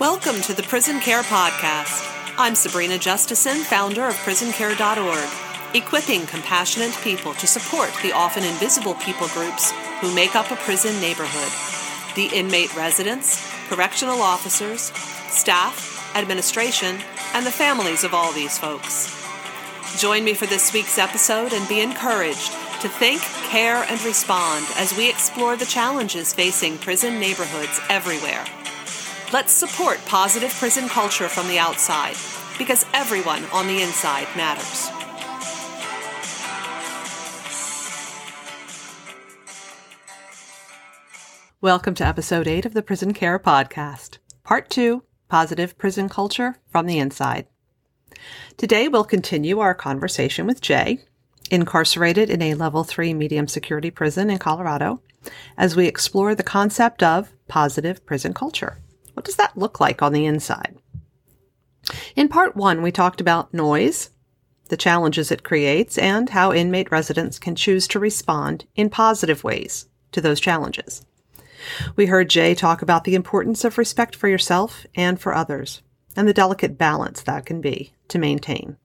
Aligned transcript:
Welcome 0.00 0.40
to 0.42 0.54
the 0.54 0.62
Prison 0.62 1.00
Care 1.00 1.22
Podcast. 1.22 2.06
I'm 2.38 2.54
Sabrina 2.54 2.98
Justison, 2.98 3.64
founder 3.64 4.06
of 4.06 4.14
prisoncare.org, 4.18 5.74
equipping 5.74 6.24
compassionate 6.26 6.96
people 7.02 7.34
to 7.34 7.48
support 7.48 7.90
the 8.04 8.12
often 8.12 8.44
invisible 8.44 8.94
people 8.94 9.26
groups 9.26 9.72
who 10.00 10.14
make 10.14 10.36
up 10.36 10.52
a 10.52 10.56
prison 10.56 11.00
neighborhood 11.00 11.50
the 12.14 12.30
inmate 12.32 12.76
residents, 12.76 13.44
correctional 13.68 14.22
officers, 14.22 14.92
staff, 15.32 16.14
administration, 16.14 17.00
and 17.34 17.44
the 17.44 17.50
families 17.50 18.04
of 18.04 18.14
all 18.14 18.32
these 18.32 18.56
folks. 18.56 19.12
Join 19.98 20.22
me 20.22 20.32
for 20.32 20.46
this 20.46 20.72
week's 20.72 20.96
episode 20.96 21.52
and 21.52 21.68
be 21.68 21.80
encouraged 21.80 22.52
to 22.82 22.88
think, 22.88 23.20
care, 23.50 23.82
and 23.82 24.00
respond 24.04 24.64
as 24.76 24.96
we 24.96 25.10
explore 25.10 25.56
the 25.56 25.66
challenges 25.66 26.32
facing 26.32 26.78
prison 26.78 27.18
neighborhoods 27.18 27.80
everywhere. 27.88 28.44
Let's 29.30 29.52
support 29.52 29.98
positive 30.06 30.50
prison 30.54 30.88
culture 30.88 31.28
from 31.28 31.48
the 31.48 31.58
outside 31.58 32.16
because 32.56 32.86
everyone 32.94 33.44
on 33.52 33.66
the 33.66 33.82
inside 33.82 34.26
matters. 34.34 34.88
Welcome 41.60 41.94
to 41.96 42.06
episode 42.06 42.48
8 42.48 42.64
of 42.64 42.72
the 42.72 42.80
Prison 42.80 43.12
Care 43.12 43.38
Podcast, 43.38 44.16
part 44.44 44.70
2 44.70 45.02
Positive 45.28 45.76
Prison 45.76 46.08
Culture 46.08 46.56
from 46.70 46.86
the 46.86 46.98
Inside. 46.98 47.44
Today 48.56 48.88
we'll 48.88 49.04
continue 49.04 49.58
our 49.58 49.74
conversation 49.74 50.46
with 50.46 50.62
Jay, 50.62 51.00
incarcerated 51.50 52.30
in 52.30 52.40
a 52.40 52.54
level 52.54 52.82
3 52.82 53.12
medium 53.12 53.46
security 53.46 53.90
prison 53.90 54.30
in 54.30 54.38
Colorado, 54.38 55.02
as 55.58 55.76
we 55.76 55.86
explore 55.86 56.34
the 56.34 56.42
concept 56.42 57.02
of 57.02 57.34
positive 57.46 58.06
prison 58.06 58.32
culture. 58.32 58.78
What 59.18 59.24
does 59.24 59.34
that 59.34 59.58
look 59.58 59.80
like 59.80 60.00
on 60.00 60.12
the 60.12 60.26
inside? 60.26 60.76
In 62.14 62.28
part 62.28 62.54
one, 62.54 62.82
we 62.82 62.92
talked 62.92 63.20
about 63.20 63.52
noise, 63.52 64.10
the 64.68 64.76
challenges 64.76 65.32
it 65.32 65.42
creates, 65.42 65.98
and 65.98 66.30
how 66.30 66.52
inmate 66.52 66.92
residents 66.92 67.40
can 67.40 67.56
choose 67.56 67.88
to 67.88 67.98
respond 67.98 68.66
in 68.76 68.90
positive 68.90 69.42
ways 69.42 69.88
to 70.12 70.20
those 70.20 70.38
challenges. 70.38 71.04
We 71.96 72.06
heard 72.06 72.30
Jay 72.30 72.54
talk 72.54 72.80
about 72.80 73.02
the 73.02 73.16
importance 73.16 73.64
of 73.64 73.76
respect 73.76 74.14
for 74.14 74.28
yourself 74.28 74.86
and 74.94 75.20
for 75.20 75.34
others, 75.34 75.82
and 76.14 76.28
the 76.28 76.32
delicate 76.32 76.78
balance 76.78 77.20
that 77.22 77.44
can 77.44 77.60
be 77.60 77.94
to 78.06 78.20
maintain. 78.20 78.76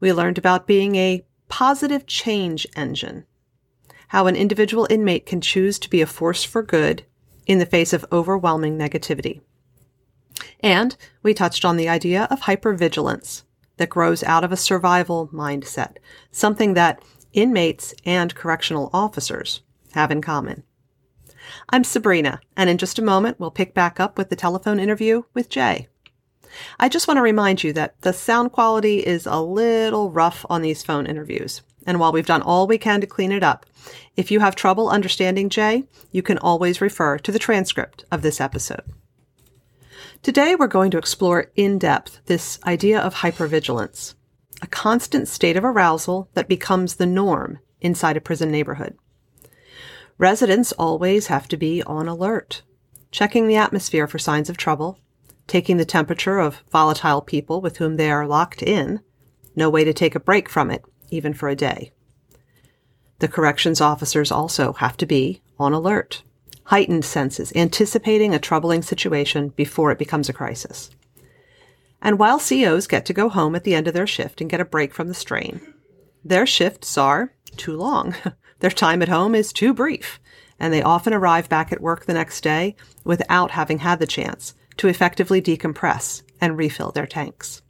We 0.00 0.12
learned 0.12 0.38
about 0.38 0.66
being 0.66 0.96
a 0.96 1.24
positive 1.48 2.06
change 2.06 2.66
engine, 2.74 3.26
how 4.08 4.26
an 4.26 4.34
individual 4.34 4.88
inmate 4.90 5.26
can 5.26 5.40
choose 5.40 5.78
to 5.78 5.88
be 5.88 6.00
a 6.00 6.06
force 6.06 6.42
for 6.42 6.64
good 6.64 7.04
in 7.46 7.58
the 7.58 7.66
face 7.66 7.92
of 7.92 8.04
overwhelming 8.12 8.78
negativity. 8.78 9.40
And 10.60 10.96
we 11.22 11.34
touched 11.34 11.64
on 11.64 11.76
the 11.76 11.88
idea 11.88 12.26
of 12.30 12.42
hypervigilance 12.42 13.42
that 13.76 13.88
grows 13.88 14.22
out 14.22 14.44
of 14.44 14.52
a 14.52 14.56
survival 14.56 15.28
mindset, 15.28 15.96
something 16.30 16.74
that 16.74 17.02
inmates 17.32 17.94
and 18.04 18.34
correctional 18.34 18.90
officers 18.92 19.62
have 19.92 20.10
in 20.10 20.20
common. 20.20 20.62
I'm 21.68 21.84
Sabrina, 21.84 22.40
and 22.56 22.70
in 22.70 22.78
just 22.78 22.98
a 22.98 23.02
moment, 23.02 23.40
we'll 23.40 23.50
pick 23.50 23.74
back 23.74 23.98
up 23.98 24.16
with 24.16 24.30
the 24.30 24.36
telephone 24.36 24.78
interview 24.78 25.24
with 25.34 25.48
Jay. 25.48 25.88
I 26.78 26.88
just 26.88 27.08
want 27.08 27.18
to 27.18 27.22
remind 27.22 27.64
you 27.64 27.72
that 27.72 28.00
the 28.02 28.12
sound 28.12 28.52
quality 28.52 28.98
is 28.98 29.26
a 29.26 29.40
little 29.40 30.10
rough 30.10 30.44
on 30.48 30.62
these 30.62 30.82
phone 30.82 31.06
interviews. 31.06 31.62
And 31.86 31.98
while 31.98 32.12
we've 32.12 32.26
done 32.26 32.42
all 32.42 32.66
we 32.66 32.78
can 32.78 33.00
to 33.00 33.06
clean 33.06 33.32
it 33.32 33.42
up, 33.42 33.66
if 34.16 34.30
you 34.30 34.40
have 34.40 34.54
trouble 34.54 34.88
understanding 34.88 35.48
Jay, 35.48 35.84
you 36.10 36.22
can 36.22 36.38
always 36.38 36.80
refer 36.80 37.18
to 37.18 37.32
the 37.32 37.38
transcript 37.38 38.04
of 38.10 38.22
this 38.22 38.40
episode. 38.40 38.84
Today, 40.22 40.54
we're 40.54 40.68
going 40.68 40.92
to 40.92 40.98
explore 40.98 41.50
in 41.56 41.78
depth 41.78 42.20
this 42.26 42.60
idea 42.64 43.00
of 43.00 43.14
hypervigilance, 43.16 44.14
a 44.60 44.68
constant 44.68 45.26
state 45.26 45.56
of 45.56 45.64
arousal 45.64 46.28
that 46.34 46.48
becomes 46.48 46.94
the 46.94 47.06
norm 47.06 47.58
inside 47.80 48.16
a 48.16 48.20
prison 48.20 48.50
neighborhood. 48.50 48.96
Residents 50.18 50.70
always 50.72 51.26
have 51.26 51.48
to 51.48 51.56
be 51.56 51.82
on 51.82 52.06
alert, 52.06 52.62
checking 53.10 53.48
the 53.48 53.56
atmosphere 53.56 54.06
for 54.06 54.18
signs 54.18 54.48
of 54.48 54.56
trouble, 54.56 55.00
taking 55.48 55.76
the 55.76 55.84
temperature 55.84 56.38
of 56.38 56.62
volatile 56.70 57.20
people 57.20 57.60
with 57.60 57.78
whom 57.78 57.96
they 57.96 58.10
are 58.10 58.26
locked 58.26 58.62
in, 58.62 59.00
no 59.56 59.68
way 59.68 59.82
to 59.82 59.92
take 59.92 60.14
a 60.14 60.20
break 60.20 60.48
from 60.48 60.70
it, 60.70 60.84
even 61.12 61.34
for 61.34 61.48
a 61.48 61.56
day. 61.56 61.92
The 63.18 63.28
corrections 63.28 63.80
officers 63.80 64.32
also 64.32 64.72
have 64.74 64.96
to 64.96 65.06
be 65.06 65.42
on 65.58 65.72
alert, 65.72 66.22
heightened 66.64 67.04
senses, 67.04 67.52
anticipating 67.54 68.34
a 68.34 68.38
troubling 68.38 68.82
situation 68.82 69.50
before 69.50 69.92
it 69.92 69.98
becomes 69.98 70.28
a 70.28 70.32
crisis. 70.32 70.90
And 72.00 72.18
while 72.18 72.40
COs 72.40 72.88
get 72.88 73.06
to 73.06 73.12
go 73.12 73.28
home 73.28 73.54
at 73.54 73.62
the 73.62 73.74
end 73.74 73.86
of 73.86 73.94
their 73.94 74.08
shift 74.08 74.40
and 74.40 74.50
get 74.50 74.60
a 74.60 74.64
break 74.64 74.92
from 74.92 75.06
the 75.06 75.14
strain, 75.14 75.60
their 76.24 76.46
shifts 76.46 76.98
are 76.98 77.32
too 77.56 77.76
long. 77.76 78.14
their 78.58 78.70
time 78.70 79.02
at 79.02 79.08
home 79.08 79.34
is 79.34 79.52
too 79.52 79.72
brief, 79.72 80.20
and 80.58 80.72
they 80.72 80.82
often 80.82 81.12
arrive 81.12 81.48
back 81.48 81.72
at 81.72 81.80
work 81.80 82.06
the 82.06 82.14
next 82.14 82.40
day 82.40 82.74
without 83.04 83.52
having 83.52 83.78
had 83.78 84.00
the 84.00 84.06
chance 84.06 84.54
to 84.78 84.88
effectively 84.88 85.40
decompress 85.40 86.22
and 86.40 86.56
refill 86.56 86.90
their 86.90 87.06
tanks. 87.06 87.62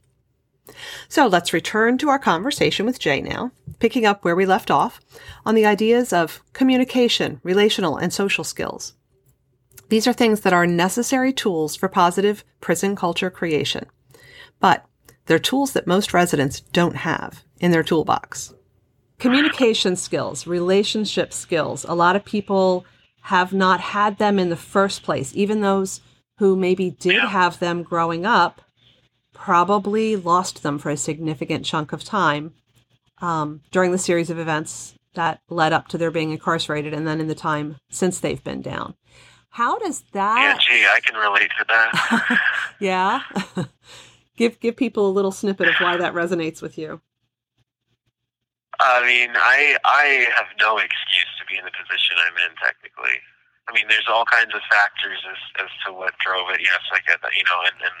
So 1.09 1.27
let's 1.27 1.53
return 1.53 1.97
to 1.99 2.09
our 2.09 2.19
conversation 2.19 2.85
with 2.85 2.99
Jay 2.99 3.21
now, 3.21 3.51
picking 3.79 4.05
up 4.05 4.23
where 4.23 4.35
we 4.35 4.45
left 4.45 4.71
off 4.71 4.99
on 5.45 5.55
the 5.55 5.65
ideas 5.65 6.13
of 6.13 6.41
communication, 6.53 7.39
relational, 7.43 7.97
and 7.97 8.11
social 8.11 8.43
skills. 8.43 8.93
These 9.89 10.07
are 10.07 10.13
things 10.13 10.41
that 10.41 10.53
are 10.53 10.65
necessary 10.65 11.33
tools 11.33 11.75
for 11.75 11.87
positive 11.87 12.43
prison 12.61 12.95
culture 12.95 13.29
creation, 13.29 13.85
but 14.59 14.85
they're 15.25 15.39
tools 15.39 15.73
that 15.73 15.87
most 15.87 16.13
residents 16.13 16.61
don't 16.61 16.97
have 16.97 17.43
in 17.59 17.71
their 17.71 17.83
toolbox. 17.83 18.53
Communication 19.19 19.95
skills, 19.95 20.47
relationship 20.47 21.31
skills, 21.31 21.85
a 21.85 21.93
lot 21.93 22.15
of 22.15 22.25
people 22.25 22.85
have 23.21 23.53
not 23.53 23.79
had 23.79 24.17
them 24.17 24.37
in 24.37 24.49
the 24.49 24.55
first 24.55 25.03
place. 25.03 25.31
Even 25.33 25.61
those 25.61 26.01
who 26.39 26.55
maybe 26.55 26.91
did 26.91 27.21
have 27.21 27.59
them 27.59 27.83
growing 27.83 28.25
up 28.25 28.61
probably 29.33 30.15
lost 30.15 30.63
them 30.63 30.79
for 30.79 30.89
a 30.89 30.97
significant 30.97 31.65
chunk 31.65 31.91
of 31.91 32.03
time 32.03 32.53
um, 33.21 33.61
during 33.71 33.91
the 33.91 33.97
series 33.97 34.29
of 34.29 34.39
events 34.39 34.93
that 35.15 35.41
led 35.49 35.73
up 35.73 35.87
to 35.89 35.97
their 35.97 36.11
being 36.11 36.31
incarcerated 36.31 36.93
and 36.93 37.07
then 37.07 37.19
in 37.19 37.27
the 37.27 37.35
time 37.35 37.77
since 37.89 38.19
they've 38.19 38.43
been 38.43 38.61
down. 38.61 38.95
How 39.49 39.77
does 39.77 40.03
that? 40.13 40.39
Yeah, 40.39 40.57
gee, 40.57 40.85
I 40.85 40.99
can 40.99 41.15
relate 41.15 41.51
to 41.59 41.65
that. 41.69 42.39
yeah, 42.79 43.21
give 44.35 44.59
give 44.59 44.75
people 44.75 45.07
a 45.07 45.13
little 45.13 45.31
snippet 45.31 45.67
of 45.67 45.75
why 45.75 45.95
that 45.97 46.15
resonates 46.15 46.59
with 46.59 46.75
you. 46.75 47.01
I 48.79 49.05
mean, 49.05 49.29
I 49.35 49.77
I 49.85 50.25
have 50.35 50.47
no 50.59 50.77
excuse 50.77 51.29
to 51.37 51.45
be 51.45 51.57
in 51.57 51.65
the 51.65 51.71
position 51.71 52.17
I'm 52.17 52.49
in. 52.49 52.57
Technically, 52.57 53.21
I 53.69 53.73
mean, 53.73 53.85
there's 53.89 54.09
all 54.09 54.25
kinds 54.25 54.55
of 54.55 54.61
factors 54.71 55.21
as 55.29 55.65
as 55.65 55.71
to 55.85 55.93
what 55.93 56.17
drove 56.25 56.49
it. 56.49 56.61
Yes, 56.61 56.81
I 56.91 56.97
get 57.05 57.21
that. 57.21 57.37
You 57.37 57.45
know, 57.45 57.61
and 57.61 57.77
and 57.77 57.97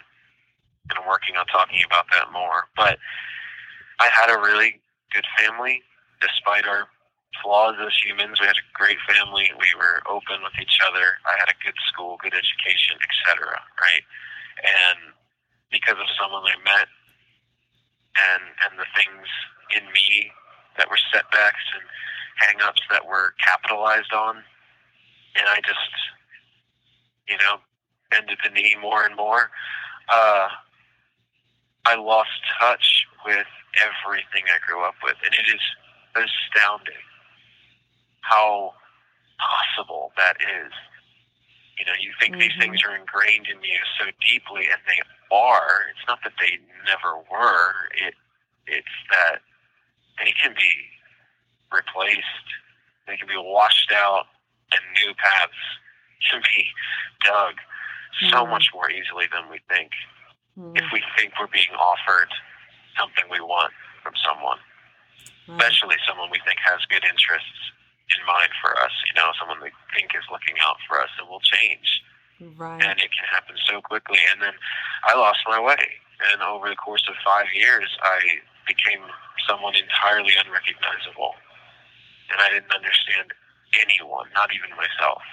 and 0.89 0.99
working 1.07 1.35
on 1.35 1.45
talking 1.47 1.81
about 1.85 2.05
that 2.11 2.31
more. 2.31 2.67
But 2.75 2.99
I 3.99 4.09
had 4.11 4.29
a 4.29 4.39
really 4.39 4.81
good 5.13 5.25
family, 5.39 5.81
despite 6.19 6.67
our 6.67 6.87
flaws 7.41 7.75
as 7.79 7.93
humans. 7.97 8.39
We 8.39 8.47
had 8.47 8.59
a 8.59 8.67
great 8.73 8.99
family. 9.07 9.49
We 9.57 9.71
were 9.77 10.03
open 10.09 10.43
with 10.43 10.53
each 10.61 10.79
other. 10.85 11.17
I 11.25 11.39
had 11.39 11.49
a 11.49 11.57
good 11.63 11.77
school, 11.87 12.17
good 12.21 12.33
education, 12.33 12.97
etc. 12.99 13.57
Right, 13.79 14.05
and 14.61 15.13
because 15.71 15.97
of 15.97 16.09
someone 16.19 16.43
I 16.45 16.57
met, 16.63 16.87
and 18.17 18.43
and 18.67 18.73
the 18.77 18.89
things 18.93 19.27
in 19.75 19.85
me 19.93 20.31
that 20.77 20.89
were 20.89 20.99
setbacks 21.13 21.65
and 21.73 21.83
hang-ups 22.37 22.81
that 22.89 23.05
were 23.05 23.33
capitalized 23.39 24.11
on, 24.13 24.37
and 25.37 25.45
I 25.47 25.61
just, 25.65 25.93
you 27.27 27.37
know, 27.37 27.57
bended 28.09 28.37
the 28.43 28.49
knee 28.49 28.75
more 28.81 29.03
and 29.03 29.15
more. 29.15 29.49
Uh, 30.09 30.49
I 31.85 31.95
lost 31.95 32.31
touch 32.59 33.05
with 33.25 33.47
everything 33.81 34.43
I 34.47 34.59
grew 34.65 34.83
up 34.83 34.95
with, 35.03 35.15
and 35.25 35.33
it 35.33 35.47
is 35.53 35.61
astounding 36.15 37.03
how 38.21 38.73
possible 39.39 40.11
that 40.17 40.37
is. 40.39 40.71
You 41.77 41.85
know, 41.85 41.97
you 41.99 42.11
think 42.19 42.33
mm-hmm. 42.33 42.41
these 42.41 42.57
things 42.59 42.79
are 42.87 42.95
ingrained 42.95 43.47
in 43.47 43.59
you 43.63 43.79
so 43.99 44.05
deeply, 44.25 44.69
and 44.71 44.79
they 44.87 45.01
are. 45.35 45.89
It's 45.91 46.07
not 46.07 46.19
that 46.23 46.33
they 46.39 46.59
never 46.85 47.17
were. 47.31 47.73
It 47.97 48.13
it's 48.67 48.95
that 49.11 49.43
they 50.19 50.33
can 50.41 50.53
be 50.55 50.73
replaced. 51.73 52.47
They 53.07 53.17
can 53.17 53.27
be 53.27 53.35
washed 53.35 53.91
out, 53.91 54.25
and 54.71 54.81
new 55.03 55.13
paths 55.15 55.63
can 56.31 56.41
be 56.55 56.65
dug 57.25 57.55
mm-hmm. 57.55 58.29
so 58.29 58.45
much 58.45 58.69
more 58.73 58.89
easily 58.89 59.25
than 59.33 59.49
we 59.49 59.59
think 59.67 59.91
mm. 60.57 60.73
if 60.77 60.85
we 60.91 61.01
think 61.17 61.33
we're 61.39 61.51
being 61.51 61.73
offered 61.77 62.29
something 62.97 63.25
we 63.29 63.41
want 63.41 63.73
from 64.01 64.13
someone, 64.21 64.61
mm. 65.47 65.57
especially 65.57 65.97
someone 66.07 66.29
we 66.29 66.41
think 66.45 66.59
has 66.61 66.81
good 66.89 67.03
interests 67.03 67.61
in 68.13 68.21
mind 68.25 68.51
for 68.61 68.73
us. 68.77 68.93
You 69.09 69.17
know, 69.17 69.33
someone 69.39 69.57
we 69.61 69.73
think 69.95 70.13
is 70.13 70.25
looking 70.29 70.57
out 70.61 70.77
for 70.87 71.01
us 71.01 71.09
it 71.17 71.25
will 71.25 71.43
change. 71.43 72.03
Right. 72.57 72.81
and 72.81 72.99
it 72.99 73.07
can 73.13 73.23
happen 73.31 73.55
so 73.69 73.79
quickly. 73.79 74.19
And 74.33 74.41
then 74.41 74.51
I 75.07 75.15
lost 75.15 75.39
my 75.47 75.61
way, 75.61 75.79
and 76.33 76.41
over 76.41 76.67
the 76.67 76.75
course 76.75 77.05
of 77.07 77.15
five 77.23 77.47
years, 77.55 77.87
I 78.03 78.43
became 78.67 78.99
someone 79.47 79.75
entirely 79.75 80.35
unrecognizable, 80.35 81.35
and 82.31 82.41
I 82.41 82.49
didn't 82.51 82.73
understand 82.73 83.31
anyone, 83.79 84.27
not 84.35 84.49
even 84.51 84.75
myself. 84.75 85.23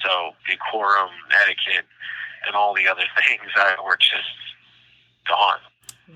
So 0.00 0.32
decorum, 0.48 1.10
etiquette, 1.42 1.86
and 2.46 2.54
all 2.54 2.74
the 2.74 2.88
other 2.88 3.04
things 3.26 3.50
I 3.56 3.74
were 3.84 3.96
just 3.96 4.34
gone. 5.28 5.58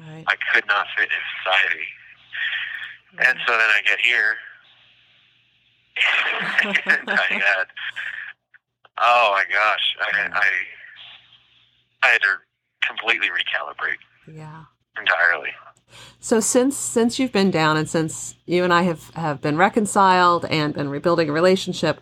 Right. 0.09 0.25
I 0.27 0.35
could 0.53 0.67
not 0.67 0.87
fit 0.97 1.09
in 1.11 1.23
society. 1.43 1.87
And 3.19 3.39
so 3.47 3.53
then 3.53 3.69
I 3.69 3.83
get 3.87 4.01
here, 4.01 4.37
and 6.65 7.09
I 7.09 7.25
had, 7.29 7.67
oh 9.01 9.33
my 9.33 9.45
gosh, 9.53 9.97
I, 10.01 10.31
I, 10.33 10.51
I 12.03 12.09
had 12.09 12.23
to 12.23 12.39
completely 12.87 13.29
recalibrate 13.29 14.35
yeah. 14.35 14.65
entirely. 14.99 15.51
So 16.21 16.41
since 16.41 16.77
since 16.77 17.19
you've 17.19 17.33
been 17.33 17.51
down 17.51 17.77
and 17.77 17.89
since 17.89 18.35
you 18.47 18.65
and 18.65 18.73
I 18.73 18.83
have 18.83 19.11
have 19.11 19.43
been 19.43 19.59
reconciled 19.59 20.47
and 20.47 20.73
been 20.73 20.89
rebuilding 20.89 21.29
a 21.29 21.33
relationship, 21.33 22.01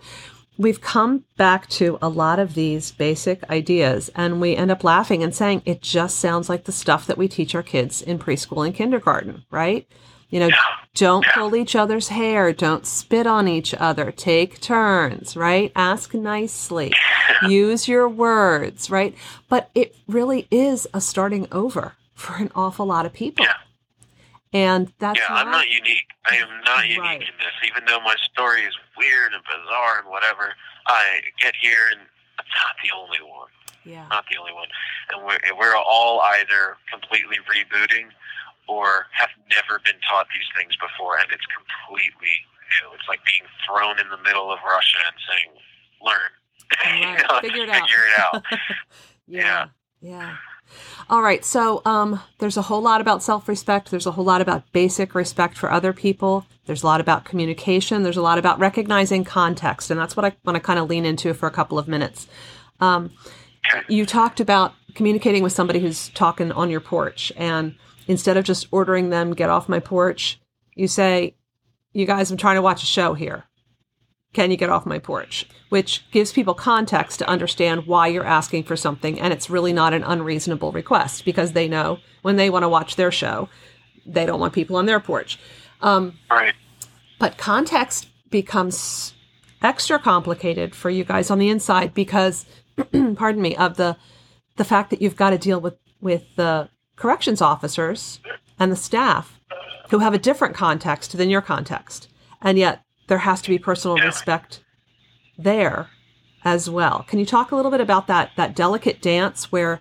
we've 0.61 0.83
come 0.83 1.25
back 1.39 1.67
to 1.71 1.99
a 2.03 2.09
lot 2.09 2.39
of 2.39 2.53
these 2.53 2.93
basic 2.93 3.49
ideas 3.49 4.11
and 4.15 4.43
we 4.43 4.55
end 4.55 4.71
up 4.71 4.85
laughing 4.85 5.23
and 5.23 5.35
saying 5.35 5.63
it 5.65 5.81
just 5.81 6.19
sounds 6.19 6.51
like 6.51 6.65
the 6.65 6.73
stuff 6.73 7.07
that 7.07 7.17
we 7.17 7.27
teach 7.27 7.55
our 7.55 7.63
kids 7.63 8.03
in 8.03 8.19
preschool 8.19 8.67
and 8.67 8.75
kindergarten, 8.75 9.43
right? 9.51 9.89
You 10.29 10.41
know, 10.41 10.51
don't 10.95 11.25
pull 11.33 11.57
each 11.57 11.75
other's 11.75 12.09
hair, 12.09 12.53
don't 12.53 12.87
spit 12.87 13.27
on 13.27 13.49
each 13.49 13.73
other, 13.73 14.13
take 14.13 14.61
turns, 14.61 15.35
right? 15.35 15.73
Ask 15.75 16.13
nicely, 16.13 16.93
use 17.49 17.89
your 17.89 18.07
words, 18.07 18.91
right? 18.91 19.17
But 19.49 19.71
it 19.75 19.97
really 20.07 20.47
is 20.51 20.87
a 20.93 21.01
starting 21.01 21.49
over 21.51 21.95
for 22.15 22.37
an 22.37 22.53
awful 22.55 22.85
lot 22.85 23.07
of 23.07 23.15
people. 23.15 23.47
Yeah. 24.53 24.75
And 24.75 24.93
that's 24.99 25.19
yeah, 25.19 25.27
I'm 25.31 25.51
not 25.51 25.69
unique. 25.69 26.09
I 26.31 26.37
am 26.37 26.49
not 26.65 26.85
unique 26.87 27.01
Right. 27.01 27.21
in 27.23 27.35
this. 27.39 27.55
Even 27.71 27.85
though 27.87 28.01
my 28.01 28.17
story 28.33 28.63
is 28.63 28.75
weird 28.99 29.33
and 29.33 29.43
bizarre 29.45 30.01
and 30.01 30.09
whatever, 30.09 30.55
I 30.87 31.21
get 31.41 31.55
here 31.61 31.87
and 31.93 32.01
I'm 32.39 32.47
not 32.57 32.75
the 32.83 32.91
only 32.97 33.23
one. 33.23 33.49
yeah. 33.85 34.07
Not 34.09 34.25
the 34.31 34.39
only 34.39 34.53
one. 34.53 34.69
And 35.13 35.25
we're, 35.25 35.39
we're 35.59 35.77
all 35.77 36.21
either 36.39 36.77
completely 36.91 37.37
rebooting 37.47 38.09
or 38.67 39.07
have 39.13 39.31
never 39.51 39.79
been 39.85 39.99
taught 40.09 40.27
these 40.35 40.47
things 40.57 40.75
before, 40.77 41.19
and 41.19 41.27
it's 41.33 41.47
completely 41.51 42.35
new. 42.81 42.95
It's 42.95 43.09
like 43.09 43.21
being 43.25 43.47
thrown 43.67 43.99
in 43.99 44.09
the 44.11 44.19
middle 44.23 44.53
of 44.53 44.59
Russia 44.65 44.99
and 45.07 45.17
saying, 45.27 45.51
"Learn, 46.03 46.31
Right. 46.85 47.19
You 47.19 47.27
know, 47.27 47.41
Figure 47.41 47.63
it 47.65 47.69
out. 47.71 47.83
figure 47.89 48.07
it 48.07 48.21
out." 48.21 48.43
yeah. 49.27 49.67
Yeah. 50.01 50.37
All 51.09 51.23
right. 51.23 51.45
So 51.45 51.83
um, 51.85 52.21
there's 52.39 52.57
a 52.57 52.63
whole 52.63 52.83
lot 52.83 53.01
about 53.01 53.23
self 53.23 53.49
respect. 53.49 53.91
There's 53.91 54.07
a 54.07 54.13
whole 54.13 54.25
lot 54.25 54.41
about 54.41 54.71
basic 54.73 55.15
respect 55.15 55.57
for 55.57 55.71
other 55.71 55.93
people. 55.93 56.47
There's 56.67 56.83
a 56.83 56.87
lot 56.87 57.01
about 57.01 57.25
communication. 57.25 58.03
There's 58.03 58.17
a 58.17 58.23
lot 58.23 58.39
about 58.39 58.59
recognizing 58.59 59.25
context. 59.25 59.91
And 59.91 59.99
that's 59.99 60.17
what 60.17 60.25
I 60.25 60.33
want 60.45 60.57
to 60.57 60.61
kind 60.61 60.79
of 60.79 60.89
lean 60.89 61.05
into 61.05 61.35
for 61.35 61.47
a 61.47 61.51
couple 61.51 61.79
of 61.79 61.89
minutes. 61.89 62.27
Um, 62.81 63.11
you 63.89 64.07
talked 64.07 64.41
about 64.41 64.75
communicating 64.95 65.43
with 65.43 65.53
somebody 65.53 65.81
who's 65.81 66.09
talking 66.11 66.53
on 66.53 66.71
your 66.71 66.81
porch. 66.81 67.33
And 67.37 67.75
instead 68.07 68.37
of 68.37 68.45
just 68.45 68.69
ordering 68.71 69.11
them, 69.11 69.35
get 69.35 69.51
off 69.51 69.69
my 69.69 69.81
porch, 69.81 70.41
you 70.75 70.89
say, 70.89 71.35
You 71.93 72.07
guys, 72.07 72.31
I'm 72.31 72.37
trying 72.37 72.57
to 72.57 72.63
watch 72.63 72.83
a 72.83 72.87
show 72.87 73.15
here. 73.15 73.45
Can 74.33 74.51
you 74.51 74.57
get 74.57 74.71
off 74.71 74.87
my 74.87 74.99
porch? 74.99 75.47
Which 75.71 76.09
gives 76.13 76.33
people 76.33 76.55
context 76.55 77.19
to 77.19 77.29
understand 77.29 77.87
why 77.87 78.07
you're 78.09 78.25
asking 78.25 78.65
for 78.65 78.77
something. 78.77 79.21
And 79.21 79.33
it's 79.33 79.51
really 79.51 79.73
not 79.73 79.93
an 79.93 80.05
unreasonable 80.05 80.73
request 80.73 81.25
because 81.25 81.53
they 81.53 81.69
know 81.69 81.99
when 82.23 82.37
they 82.37 82.51
want 82.51 82.63
to 82.63 82.69
watch 82.69 82.97
their 82.97 83.11
show, 83.11 83.49
they 84.07 84.27
don't 84.27 84.41
want 84.41 84.53
people 84.53 84.77
on 84.77 84.87
their 84.87 85.01
porch. 85.01 85.39
Um, 85.81 86.19
Right. 86.31 86.55
but 87.19 87.39
context 87.39 88.09
becomes 88.31 89.15
extra 89.63 89.99
complicated 89.99 90.75
for 90.75 90.91
you 90.91 91.05
guys 91.05 91.31
on 91.31 91.39
the 91.39 91.49
inside 91.49 91.93
because, 91.93 92.47
pardon 93.17 93.43
me, 93.43 93.57
of 93.57 93.77
the 93.77 93.97
the 94.57 94.65
fact 94.65 94.91
that 94.91 95.01
you've 95.01 95.17
got 95.17 95.31
to 95.31 95.39
deal 95.39 95.61
with 95.61 95.75
with 96.01 96.25
the 96.37 96.69
corrections 96.97 97.41
officers 97.41 98.21
and 98.59 98.71
the 98.71 98.77
staff 98.77 99.41
who 99.91 99.99
have 100.01 100.13
a 100.15 100.19
different 100.19 100.55
context 100.55 101.17
than 101.17 101.31
your 101.31 101.41
context, 101.41 102.09
and 102.43 102.59
yet 102.59 102.83
there 103.11 103.19
has 103.19 103.43
to 103.43 103.51
be 103.51 103.59
personal 103.59 103.99
Yeah. 103.99 104.05
respect 104.05 104.61
there 105.37 105.91
as 106.45 106.71
well. 106.71 107.05
Can 107.09 107.19
you 107.19 107.27
talk 107.27 107.51
a 107.51 107.57
little 107.57 107.71
bit 107.73 107.81
about 107.81 108.07
that 108.07 108.31
that 108.37 108.55
delicate 108.55 109.03
dance 109.03 109.51
where 109.51 109.81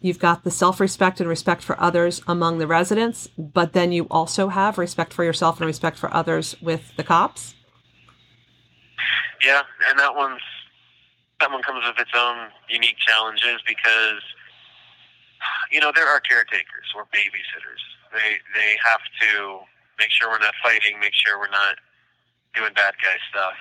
you've 0.00 0.18
got 0.18 0.42
the 0.42 0.50
self-respect 0.50 1.20
and 1.20 1.28
respect 1.28 1.62
for 1.62 1.80
others 1.80 2.20
among 2.26 2.58
the 2.58 2.66
residents, 2.66 3.28
but 3.38 3.72
then 3.74 3.92
you 3.92 4.08
also 4.10 4.48
have 4.48 4.76
respect 4.76 5.12
for 5.14 5.22
yourself 5.24 5.58
and 5.60 5.66
respect 5.66 5.96
for 5.96 6.12
others 6.12 6.56
with 6.60 6.94
the 6.96 7.04
cops? 7.04 7.54
Yeah, 9.40 9.62
and 9.88 9.98
that 10.00 10.14
one's 10.14 10.42
that 11.38 11.52
one 11.52 11.62
comes 11.62 11.86
with 11.86 11.98
its 12.00 12.10
own 12.12 12.48
unique 12.68 12.98
challenges 12.98 13.60
because 13.68 14.20
you 15.70 15.78
know 15.78 15.92
there 15.94 16.08
are 16.08 16.18
caretakers 16.20 16.90
or 16.96 17.04
babysitters. 17.14 17.82
They 18.12 18.38
they 18.52 18.76
have 18.84 19.00
to 19.22 19.60
make 19.96 20.10
sure 20.10 20.28
we're 20.28 20.40
not 20.40 20.54
fighting, 20.60 20.98
make 20.98 21.14
sure 21.14 21.38
we're 21.38 21.50
not 21.50 21.78
doing 22.58 22.74
bad 22.74 22.98
guy 22.98 23.16
stuff, 23.30 23.54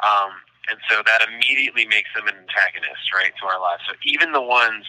um, 0.00 0.32
and 0.72 0.80
so 0.88 1.02
that 1.04 1.20
immediately 1.28 1.84
makes 1.84 2.08
them 2.16 2.24
an 2.28 2.36
antagonist, 2.40 3.12
right, 3.12 3.32
to 3.40 3.44
our 3.46 3.60
lives. 3.60 3.84
So 3.88 3.94
even 4.02 4.32
the 4.32 4.40
ones 4.42 4.86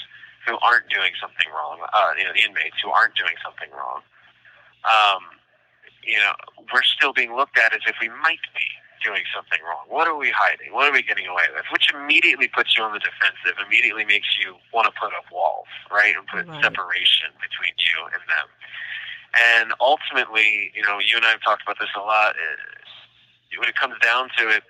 who 0.48 0.57
aren't 0.63 0.88
doing 0.89 1.12
something 1.19 1.51
wrong, 1.51 1.83
uh, 1.92 2.12
you 2.18 2.24
know, 2.24 2.33
the 2.33 2.44
inmates 2.48 2.80
who 2.83 2.89
aren't 2.92 3.15
doing 3.19 3.36
something 3.44 3.69
wrong, 3.75 4.01
um, 4.88 5.21
you 6.03 6.18
know, 6.18 6.33
we're 6.74 6.83
still 6.83 7.13
being 7.13 7.36
looked 7.36 7.57
at 7.59 7.74
as 7.74 7.81
if 7.86 7.95
we 8.01 8.09
might 8.09 8.42
be 8.56 8.65
doing 9.03 9.24
something 9.33 9.59
wrong. 9.65 9.86
What 9.89 10.07
are 10.07 10.15
we 10.18 10.30
hiding? 10.30 10.74
What 10.74 10.89
are 10.89 10.94
we 10.94 11.01
getting 11.01 11.25
away 11.27 11.45
with? 11.54 11.65
Which 11.74 11.89
immediately 11.94 12.47
puts 12.47 12.77
you 12.77 12.83
on 12.83 12.94
the 12.94 13.01
defensive, 13.01 13.57
immediately 13.65 14.06
makes 14.06 14.38
you 14.38 14.56
want 14.74 14.86
to 14.88 14.94
put 15.00 15.13
up 15.13 15.25
walls, 15.31 15.69
right? 15.92 16.13
And 16.15 16.25
put 16.27 16.45
Right. 16.45 16.62
separation 16.63 17.33
between 17.42 17.74
you 17.77 17.97
and 18.13 18.21
them. 18.30 18.47
And 19.33 19.74
ultimately, 19.80 20.71
you 20.75 20.83
know, 20.83 21.00
you 21.00 21.18
and 21.18 21.25
I 21.25 21.31
have 21.31 21.42
talked 21.42 21.63
about 21.63 21.80
this 21.80 21.89
a 21.95 22.01
lot. 22.01 22.36
uh, 22.36 22.81
When 23.57 23.68
it 23.68 23.75
comes 23.75 23.95
down 24.02 24.30
to 24.37 24.49
it, 24.49 24.64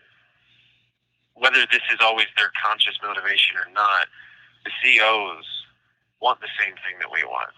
whether 1.36 1.66
this 1.72 1.82
is 1.92 2.00
always 2.02 2.28
their 2.38 2.52
conscious 2.58 2.98
motivation 3.02 3.58
or 3.58 3.72
not, 3.74 4.08
the 4.66 4.72
COs 4.82 5.46
want 6.22 6.40
the 6.42 6.52
same 6.60 6.74
thing 6.86 7.00
that 7.00 7.10
we 7.10 7.24
want. 7.26 7.52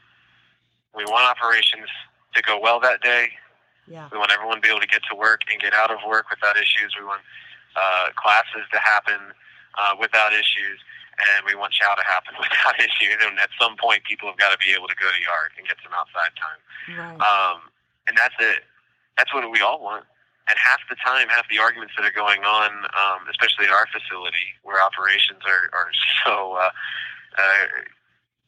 We 0.95 1.05
want 1.05 1.25
operations 1.25 1.89
to 2.35 2.41
go 2.43 2.59
well 2.59 2.79
that 2.79 3.01
day. 3.01 3.29
Yeah. 3.87 4.07
We 4.11 4.17
want 4.17 4.31
everyone 4.31 4.57
to 4.57 4.61
be 4.61 4.69
able 4.69 4.79
to 4.79 4.87
get 4.87 5.01
to 5.11 5.15
work 5.15 5.41
and 5.51 5.59
get 5.59 5.73
out 5.73 5.91
of 5.91 5.99
work 6.07 6.29
without 6.29 6.55
issues. 6.55 6.95
We 6.97 7.03
want 7.03 7.21
uh, 7.75 8.15
classes 8.15 8.63
to 8.71 8.79
happen 8.79 9.35
uh, 9.75 9.99
without 9.99 10.31
issues, 10.31 10.79
and 11.19 11.43
we 11.45 11.55
want 11.55 11.73
chow 11.73 11.93
to 11.95 12.05
happen 12.07 12.35
without 12.39 12.79
issues. 12.79 13.19
And 13.19 13.35
at 13.39 13.51
some 13.59 13.75
point, 13.75 14.07
people 14.07 14.29
have 14.29 14.37
got 14.37 14.55
to 14.55 14.59
be 14.63 14.71
able 14.71 14.87
to 14.87 14.95
go 14.95 15.11
to 15.11 15.19
yard 15.19 15.51
and 15.57 15.67
get 15.67 15.77
some 15.83 15.91
outside 15.91 16.31
time. 16.39 16.59
Right. 16.95 17.19
Um, 17.19 17.67
and 18.07 18.15
that's 18.15 18.35
it. 18.39 18.63
That's 19.17 19.33
what 19.33 19.43
we 19.51 19.59
all 19.59 19.83
want. 19.83 20.05
And 20.47 20.57
half 20.59 20.79
the 20.89 20.95
time, 20.99 21.29
half 21.29 21.47
the 21.49 21.59
arguments 21.59 21.93
that 21.95 22.03
are 22.05 22.11
going 22.11 22.43
on, 22.43 22.71
um, 22.91 23.27
especially 23.31 23.65
at 23.65 23.71
our 23.71 23.87
facility, 23.87 24.59
where 24.63 24.81
operations 24.81 25.39
are, 25.47 25.71
are 25.71 25.91
so 26.25 26.59
uh, 26.59 26.69
uh, 27.39 27.65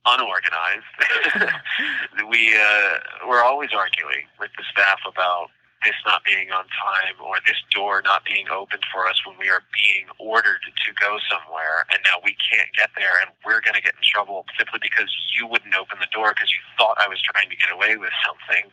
unorganized, 0.05 0.91
we 2.29 2.53
uh, 2.53 2.99
we're 3.27 3.43
always 3.43 3.69
arguing 3.71 4.27
with 4.39 4.51
the 4.57 4.63
staff 4.71 4.99
about 5.07 5.47
this 5.85 5.95
not 6.05 6.25
being 6.25 6.49
on 6.51 6.65
time 6.73 7.15
or 7.21 7.37
this 7.45 7.61
door 7.69 8.01
not 8.01 8.25
being 8.25 8.49
opened 8.49 8.81
for 8.91 9.07
us 9.07 9.21
when 9.25 9.37
we 9.37 9.47
are 9.49 9.61
being 9.71 10.09
ordered 10.17 10.59
to 10.65 10.89
go 10.97 11.21
somewhere 11.29 11.85
and 11.93 12.01
now 12.03 12.17
we 12.25 12.35
can't 12.41 12.73
get 12.75 12.89
there 12.97 13.21
and 13.21 13.29
we're 13.45 13.61
going 13.61 13.77
to 13.77 13.85
get 13.85 13.93
in 13.93 14.01
trouble 14.01 14.45
simply 14.57 14.79
because 14.81 15.13
you 15.37 15.45
wouldn't 15.45 15.77
open 15.77 16.01
the 16.01 16.09
door 16.09 16.33
because 16.33 16.49
you 16.49 16.59
thought 16.73 16.97
I 16.97 17.07
was 17.07 17.21
trying 17.21 17.49
to 17.53 17.55
get 17.55 17.69
away 17.69 17.95
with 17.95 18.11
something. 18.25 18.65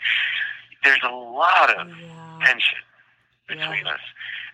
There's 0.82 1.04
a 1.04 1.12
lot 1.12 1.68
of 1.76 1.86
yeah. 1.92 2.40
tension 2.48 2.80
between 3.48 3.86
Yeah. 3.86 3.94
us. 3.94 4.00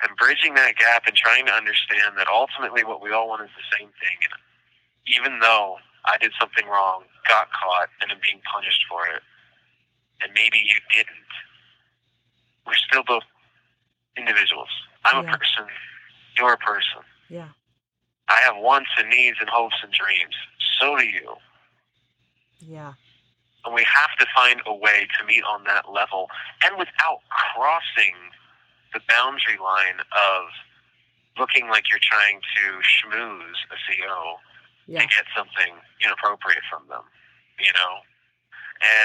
And 0.03 0.17
bridging 0.17 0.55
that 0.55 0.77
gap 0.77 1.07
and 1.07 1.17
trying 1.17 1.47
to 1.47 1.53
understand 1.53 2.17
that 2.17 2.29
ultimately 2.29 2.85
what 2.85 3.01
we 3.01 3.13
all 3.13 3.29
want 3.29 3.43
is 3.43 3.51
the 3.57 3.77
same 3.77 3.93
thing. 4.01 4.19
And 4.25 4.35
even 5.07 5.39
though 5.41 5.81
I 6.05 6.17
did 6.19 6.33
something 6.39 6.67
wrong, 6.67 7.05
got 7.27 7.51
caught, 7.53 7.91
and 8.01 8.11
am 8.13 8.21
being 8.21 8.41
punished 8.43 8.85
for 8.89 9.07
it, 9.09 9.23
and 10.21 10.33
maybe 10.35 10.59
you 10.59 10.77
didn't, 10.93 11.27
we're 12.67 12.75
still 12.75 13.03
both 13.05 13.25
individuals. 14.17 14.71
I'm 15.05 15.25
Yeah. 15.25 15.33
a 15.33 15.39
person, 15.39 15.69
you're 16.37 16.53
a 16.53 16.59
person. 16.59 17.05
Yeah. 17.29 17.49
I 18.29 18.41
have 18.41 18.57
wants 18.57 18.91
and 18.97 19.09
needs 19.09 19.39
and 19.41 19.49
hopes 19.49 19.77
and 19.83 19.93
dreams. 19.93 20.35
So 20.79 20.97
do 20.97 21.07
you. 21.07 21.37
Yeah. 22.61 22.95
And 23.65 23.75
we 23.75 23.85
have 23.85 24.17
to 24.19 24.27
find 24.35 24.63
a 24.67 24.75
way 24.75 25.07
to 25.19 25.25
meet 25.25 25.45
on 25.45 25.65
that 25.65 25.89
level 25.91 26.31
and 26.65 26.77
without 26.79 27.21
crossing 27.29 28.15
the 28.95 29.01
boundary 29.09 29.59
line 29.63 30.01
of 30.13 30.43
looking 31.39 31.69
like 31.69 31.85
you're 31.91 32.03
trying 32.03 32.41
to 32.57 32.63
schmooze 32.83 33.61
a 33.71 33.77
CO 33.87 34.41
Yeah. 34.87 35.01
to 35.03 35.07
get 35.07 35.25
something 35.37 35.75
inappropriate 36.03 36.65
from 36.71 36.87
them, 36.89 37.05
you 37.59 37.73
know. 37.73 38.03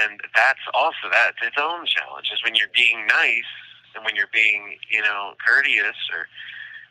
And 0.06 0.20
that's 0.34 0.62
also 0.72 1.10
that's 1.10 1.38
its 1.42 1.56
own 1.58 1.86
challenge 1.86 2.30
is 2.32 2.42
when 2.42 2.54
you're 2.54 2.72
being 2.74 3.06
nice 3.06 3.50
and 3.94 4.04
when 4.04 4.14
you're 4.16 4.30
being, 4.32 4.78
you 4.88 5.02
know, 5.02 5.34
courteous 5.44 5.96
or 6.12 6.28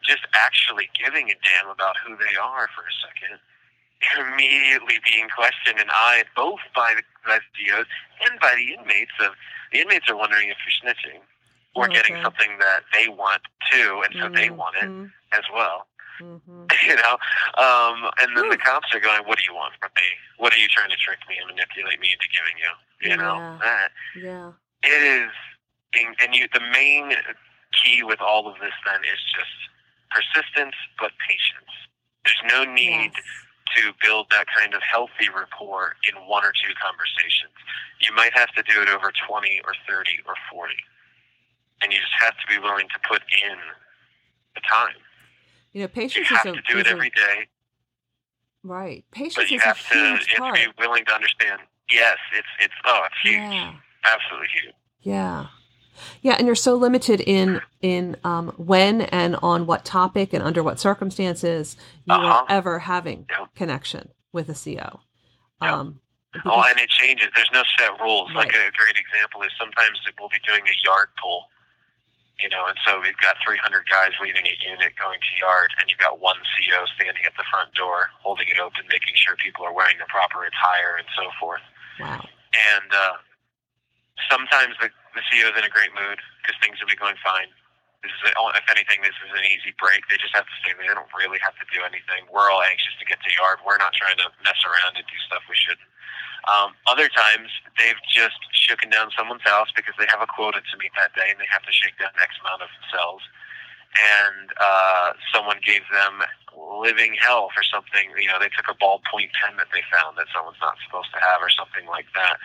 just 0.03 0.25
actually 0.35 0.89
giving 0.99 1.29
a 1.29 1.35
damn 1.43 1.69
about 1.69 1.95
who 2.05 2.15
they 2.17 2.35
are 2.35 2.67
for 2.75 2.83
a 2.83 2.95
second, 3.07 3.39
you're 4.03 4.27
immediately 4.33 4.99
being 5.03 5.27
questioned 5.29 5.79
and 5.79 5.89
eyed 5.91 6.25
both 6.35 6.59
by 6.75 6.93
the 6.95 7.03
by 7.25 7.39
the 7.57 7.85
and 8.29 8.39
by 8.39 8.53
the 8.55 8.73
inmates 8.73 9.15
of 9.21 9.31
the 9.71 9.79
inmates 9.79 10.09
are 10.09 10.17
wondering 10.17 10.49
if 10.49 10.57
you're 10.67 10.93
snitching 10.93 11.21
or 11.75 11.87
getting 11.87 12.13
Okay. 12.13 12.23
something 12.23 12.57
that 12.59 12.81
they 12.93 13.07
want 13.07 13.41
too, 13.71 14.01
and 14.05 14.13
so 14.21 14.29
they 14.35 14.49
want 14.49 14.75
it 14.77 14.89
Mhm, 14.89 15.11
as 15.33 15.43
well. 15.53 15.87
mhm. 16.21 16.69
you 16.85 16.95
know. 16.95 17.17
Um, 17.57 18.11
and 18.21 18.37
then 18.37 18.49
the 18.49 18.57
cops 18.57 18.93
are 18.93 18.99
going, 18.99 19.23
"What 19.25 19.39
do 19.39 19.43
you 19.47 19.55
want 19.55 19.73
from 19.79 19.89
me? 19.95 20.07
What 20.37 20.53
are 20.53 20.59
you 20.59 20.67
trying 20.67 20.89
to 20.91 20.95
trick 20.97 21.19
me 21.27 21.37
and 21.37 21.47
manipulate 21.47 21.99
me 21.99 22.13
into 22.13 22.27
giving 22.29 22.57
you?" 22.57 23.09
You 23.09 23.17
know 23.17 23.41
that 23.61 23.91
Yeah. 24.15 24.51
it 24.83 25.01
is, 25.03 25.31
and 25.95 26.15
and 26.21 26.35
you. 26.35 26.47
The 26.53 26.61
main 26.61 27.13
key 27.73 28.03
with 28.03 28.21
all 28.21 28.47
of 28.47 28.59
this 28.61 28.73
then 28.85 29.01
is 29.03 29.19
just 29.33 29.55
persistence, 30.11 30.75
but 30.99 31.11
patience. 31.27 31.73
There's 32.23 32.43
no 32.47 32.63
need 32.71 33.11
Yes. 33.15 33.23
to 33.75 33.91
build 34.01 34.27
that 34.29 34.45
kind 34.47 34.73
of 34.73 34.81
healthy 34.83 35.27
rapport 35.33 35.95
in 36.07 36.15
one 36.27 36.45
or 36.45 36.53
two 36.53 36.73
conversations. 36.77 37.51
You 37.99 38.13
might 38.13 38.31
have 38.37 38.51
to 38.53 38.63
do 38.63 38.81
it 38.81 38.89
over 38.89 39.11
20 39.27 39.61
or 39.65 39.73
30 39.87 40.21
or 40.27 40.35
40. 40.51 40.73
And 41.83 41.91
you 41.91 41.99
just 41.99 42.13
have 42.21 42.33
to 42.33 42.47
be 42.49 42.57
willing 42.59 42.87
to 42.89 42.99
put 43.07 43.21
in 43.45 43.57
the 44.55 44.61
time. 44.71 44.95
You 45.73 45.81
know, 45.81 45.83
You 45.83 45.87
patience 45.89 46.27
have 46.29 46.39
is 46.39 46.45
a, 46.45 46.55
have 46.55 46.55
to 46.65 46.73
do 46.73 46.79
it 46.79 46.87
every 46.87 47.09
day. 47.09 47.47
right. 48.63 49.03
Patience 49.11 49.35
but 49.35 49.51
you 49.51 49.57
is 49.57 49.63
a 49.63 49.73
to 49.89 49.95
you 49.99 50.09
huge 50.15 50.29
have 50.37 50.53
to 50.55 50.61
be 50.69 50.73
willing 50.79 51.05
to 51.05 51.13
understand. 51.13 51.61
Yes, 51.89 52.17
it's 52.35 52.47
it's 52.59 52.73
oh, 52.85 53.01
it's 53.05 53.15
huge, 53.21 53.35
Yeah. 53.41 53.73
absolutely 54.05 54.47
huge. 54.61 54.73
Yeah. 55.01 55.47
Yeah, 56.21 56.33
and 56.39 56.47
you're 56.47 56.55
so 56.55 56.75
limited 56.75 57.19
in 57.21 57.61
in 57.81 58.15
um, 58.23 58.49
when 58.57 59.01
and 59.01 59.35
on 59.43 59.65
what 59.67 59.85
topic 59.85 60.33
and 60.33 60.41
under 60.41 60.63
what 60.63 60.79
circumstances 60.79 61.75
you 62.05 62.15
Uh-huh. 62.15 62.25
are 62.27 62.45
ever 62.49 62.79
having 62.79 63.25
Yeah. 63.29 63.45
connection 63.55 64.09
with 64.31 64.49
a 64.49 64.55
CO. 64.55 65.01
Yeah. 65.61 65.73
Um, 65.73 65.99
Oh, 66.45 66.63
and 66.67 66.79
it 66.79 66.89
changes. 66.89 67.27
There's 67.35 67.51
no 67.53 67.61
set 67.77 67.91
rules. 68.01 68.31
Like 68.33 68.49
a 68.49 68.71
great 68.71 68.97
example 68.97 69.43
is 69.43 69.51
sometimes 69.59 69.99
we'll 70.19 70.29
be 70.29 70.39
doing 70.47 70.63
a 70.67 70.73
yard 70.83 71.09
pull, 71.21 71.45
you 72.43 72.51
know, 72.51 72.67
and 72.67 72.75
so 72.83 72.99
we've 72.99 73.15
got 73.23 73.39
300 73.47 73.87
guys 73.87 74.11
leaving 74.19 74.43
a 74.43 74.55
unit 74.59 74.91
going 74.99 75.15
to 75.23 75.31
yard, 75.39 75.71
and 75.79 75.87
you've 75.87 76.03
got 76.03 76.19
one 76.19 76.35
CO 76.59 76.83
standing 76.99 77.23
at 77.23 77.31
the 77.39 77.47
front 77.47 77.71
door, 77.71 78.11
holding 78.19 78.51
it 78.51 78.59
open, 78.59 78.83
making 78.91 79.15
sure 79.15 79.39
people 79.39 79.63
are 79.63 79.71
wearing 79.71 79.95
the 79.95 80.09
proper 80.11 80.43
attire 80.43 80.99
and 80.99 81.07
so 81.15 81.31
forth. 81.39 81.63
wow. 82.03 82.19
And 82.75 82.89
uh, 82.91 83.15
sometimes 84.27 84.75
the, 84.83 84.91
the 85.15 85.23
CO's 85.31 85.55
in 85.55 85.63
a 85.63 85.71
great 85.71 85.95
mood 85.95 86.19
because 86.43 86.59
things 86.59 86.77
will 86.83 86.91
be 86.91 86.99
going 86.99 87.15
fine. 87.23 87.47
This 88.03 88.11
is, 88.19 88.35
a- 88.35 88.59
if 88.59 88.67
anything, 88.67 88.99
this 88.99 89.15
is 89.23 89.31
an 89.31 89.47
easy 89.47 89.71
break. 89.79 90.03
They 90.11 90.19
just 90.19 90.35
have 90.35 90.43
to 90.43 90.55
stay 90.59 90.75
there. 90.75 90.91
They 90.91 90.91
don't 90.91 91.07
really 91.15 91.39
have 91.39 91.55
to 91.55 91.65
do 91.71 91.79
anything. 91.87 92.27
We're 92.27 92.51
all 92.51 92.59
anxious 92.67 92.91
to 92.99 93.07
get 93.07 93.23
to 93.23 93.31
yard. 93.39 93.63
We're 93.63 93.79
not 93.79 93.95
trying 93.95 94.19
to 94.19 94.27
mess 94.43 94.59
around 94.67 94.99
and 94.99 95.07
do 95.07 95.17
stuff 95.23 95.47
we 95.47 95.55
shouldn't. 95.55 95.87
Um, 96.43 96.75
other 96.87 97.07
times, 97.07 97.49
they've 97.79 97.99
just 98.11 98.39
shooken 98.51 98.91
down 98.91 99.11
someone's 99.15 99.43
house 99.43 99.71
because 99.75 99.95
they 99.97 100.07
have 100.11 100.21
a 100.21 100.27
quota 100.27 100.59
to 100.59 100.75
meet 100.77 100.91
that 100.99 101.15
day 101.15 101.31
and 101.31 101.39
they 101.39 101.47
have 101.47 101.63
to 101.63 101.71
shake 101.71 101.95
down 101.99 102.11
X 102.19 102.35
amount 102.43 102.61
of 102.61 102.69
cells. 102.91 103.23
And 103.93 104.49
uh, 104.59 105.13
someone 105.31 105.61
gave 105.63 105.85
them 105.93 106.25
living 106.57 107.15
hell 107.21 107.49
for 107.53 107.63
something. 107.63 108.11
You 108.17 108.27
know, 108.27 108.39
they 108.41 108.51
took 108.51 108.67
a 108.67 108.77
ballpoint 108.77 109.31
pen 109.37 109.55
that 109.57 109.69
they 109.71 109.85
found 109.87 110.17
that 110.17 110.27
someone's 110.33 110.59
not 110.59 110.75
supposed 110.83 111.13
to 111.13 111.21
have 111.21 111.39
or 111.39 111.49
something 111.49 111.85
like 111.87 112.09
that. 112.17 112.37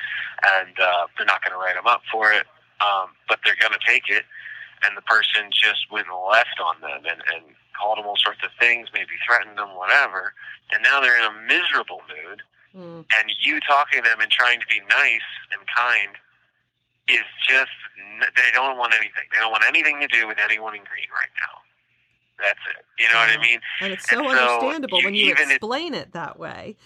And 0.62 0.76
uh, 0.78 1.08
they're 1.16 1.28
not 1.28 1.42
going 1.42 1.56
to 1.56 1.60
write 1.60 1.74
them 1.74 1.88
up 1.88 2.02
for 2.12 2.30
it, 2.32 2.46
um, 2.84 3.16
but 3.26 3.40
they're 3.44 3.58
going 3.58 3.74
to 3.74 3.82
take 3.82 4.06
it. 4.08 4.24
And 4.86 4.94
the 4.94 5.02
person 5.08 5.50
just 5.50 5.90
went 5.90 6.06
left 6.12 6.62
on 6.62 6.78
them 6.80 7.02
and, 7.02 7.20
and 7.34 7.42
called 7.74 7.98
them 7.98 8.06
all 8.06 8.20
sorts 8.20 8.40
of 8.44 8.50
things, 8.60 8.88
maybe 8.94 9.18
threatened 9.26 9.58
them, 9.58 9.74
whatever. 9.74 10.34
And 10.70 10.82
now 10.84 11.00
they're 11.00 11.18
in 11.18 11.26
a 11.26 11.34
miserable 11.46 12.02
mood 12.06 12.42
Mm. 12.78 13.04
and 13.18 13.32
you 13.42 13.58
talking 13.60 14.02
to 14.02 14.08
them 14.08 14.20
and 14.20 14.30
trying 14.30 14.60
to 14.60 14.66
be 14.66 14.80
nice 14.88 15.26
and 15.52 15.60
kind 15.76 16.10
is 17.08 17.24
just, 17.48 17.70
they 18.36 18.52
don't 18.52 18.78
want 18.78 18.92
anything. 18.94 19.24
They 19.32 19.40
don't 19.40 19.50
want 19.50 19.64
anything 19.66 19.98
to 20.00 20.06
do 20.06 20.28
with 20.28 20.38
anyone 20.38 20.74
in 20.76 20.82
green 20.84 21.08
right 21.12 21.30
now. 21.40 21.58
That's 22.38 22.58
it. 22.70 22.84
You 23.02 23.08
know 23.08 23.18
what 23.18 23.30
I 23.36 23.42
mean? 23.42 23.60
And 23.80 23.92
it's 23.94 24.08
so 24.08 24.18
And 24.20 24.28
so 24.38 24.44
understandable 24.68 24.98
you 25.00 25.04
when 25.06 25.14
you 25.14 25.32
explain 25.32 25.92
it 25.94 26.12
that 26.12 26.38
way. 26.38 26.76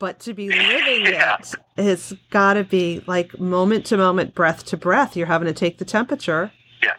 But 0.00 0.18
to 0.20 0.34
be 0.34 0.48
living 0.50 1.06
Yeah. 1.06 1.36
it 1.76 1.84
has 1.84 2.14
got 2.30 2.54
to 2.54 2.64
be 2.64 3.04
like 3.06 3.38
moment 3.38 3.86
to 3.86 3.96
moment, 3.96 4.34
breath 4.34 4.64
to 4.66 4.76
breath. 4.76 5.16
You're 5.16 5.26
having 5.28 5.46
to 5.46 5.54
take 5.54 5.78
the 5.78 5.84
temperature 5.84 6.50
Yeah. 6.82 6.94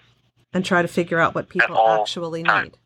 and 0.53 0.63
try 0.63 0.81
to 0.81 0.87
figure 0.87 1.19
out 1.19 1.35
what 1.35 1.49
people 1.49 1.77
actually 1.89 2.43
time. 2.43 2.65
need. 2.65 2.77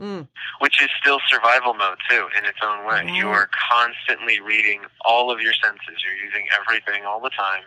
Mm. 0.00 0.28
Which 0.60 0.82
is 0.82 0.90
still 1.00 1.20
survival 1.28 1.72
mode 1.72 1.96
too, 2.08 2.28
in 2.36 2.44
its 2.44 2.58
own 2.62 2.84
way. 2.86 3.08
You 3.16 3.28
are 3.28 3.48
constantly 3.70 4.40
reading 4.40 4.82
all 5.06 5.30
of 5.30 5.40
your 5.40 5.54
senses. 5.54 6.04
You're 6.04 6.20
using 6.20 6.46
everything 6.52 7.06
all 7.06 7.20
the 7.20 7.30
time 7.30 7.64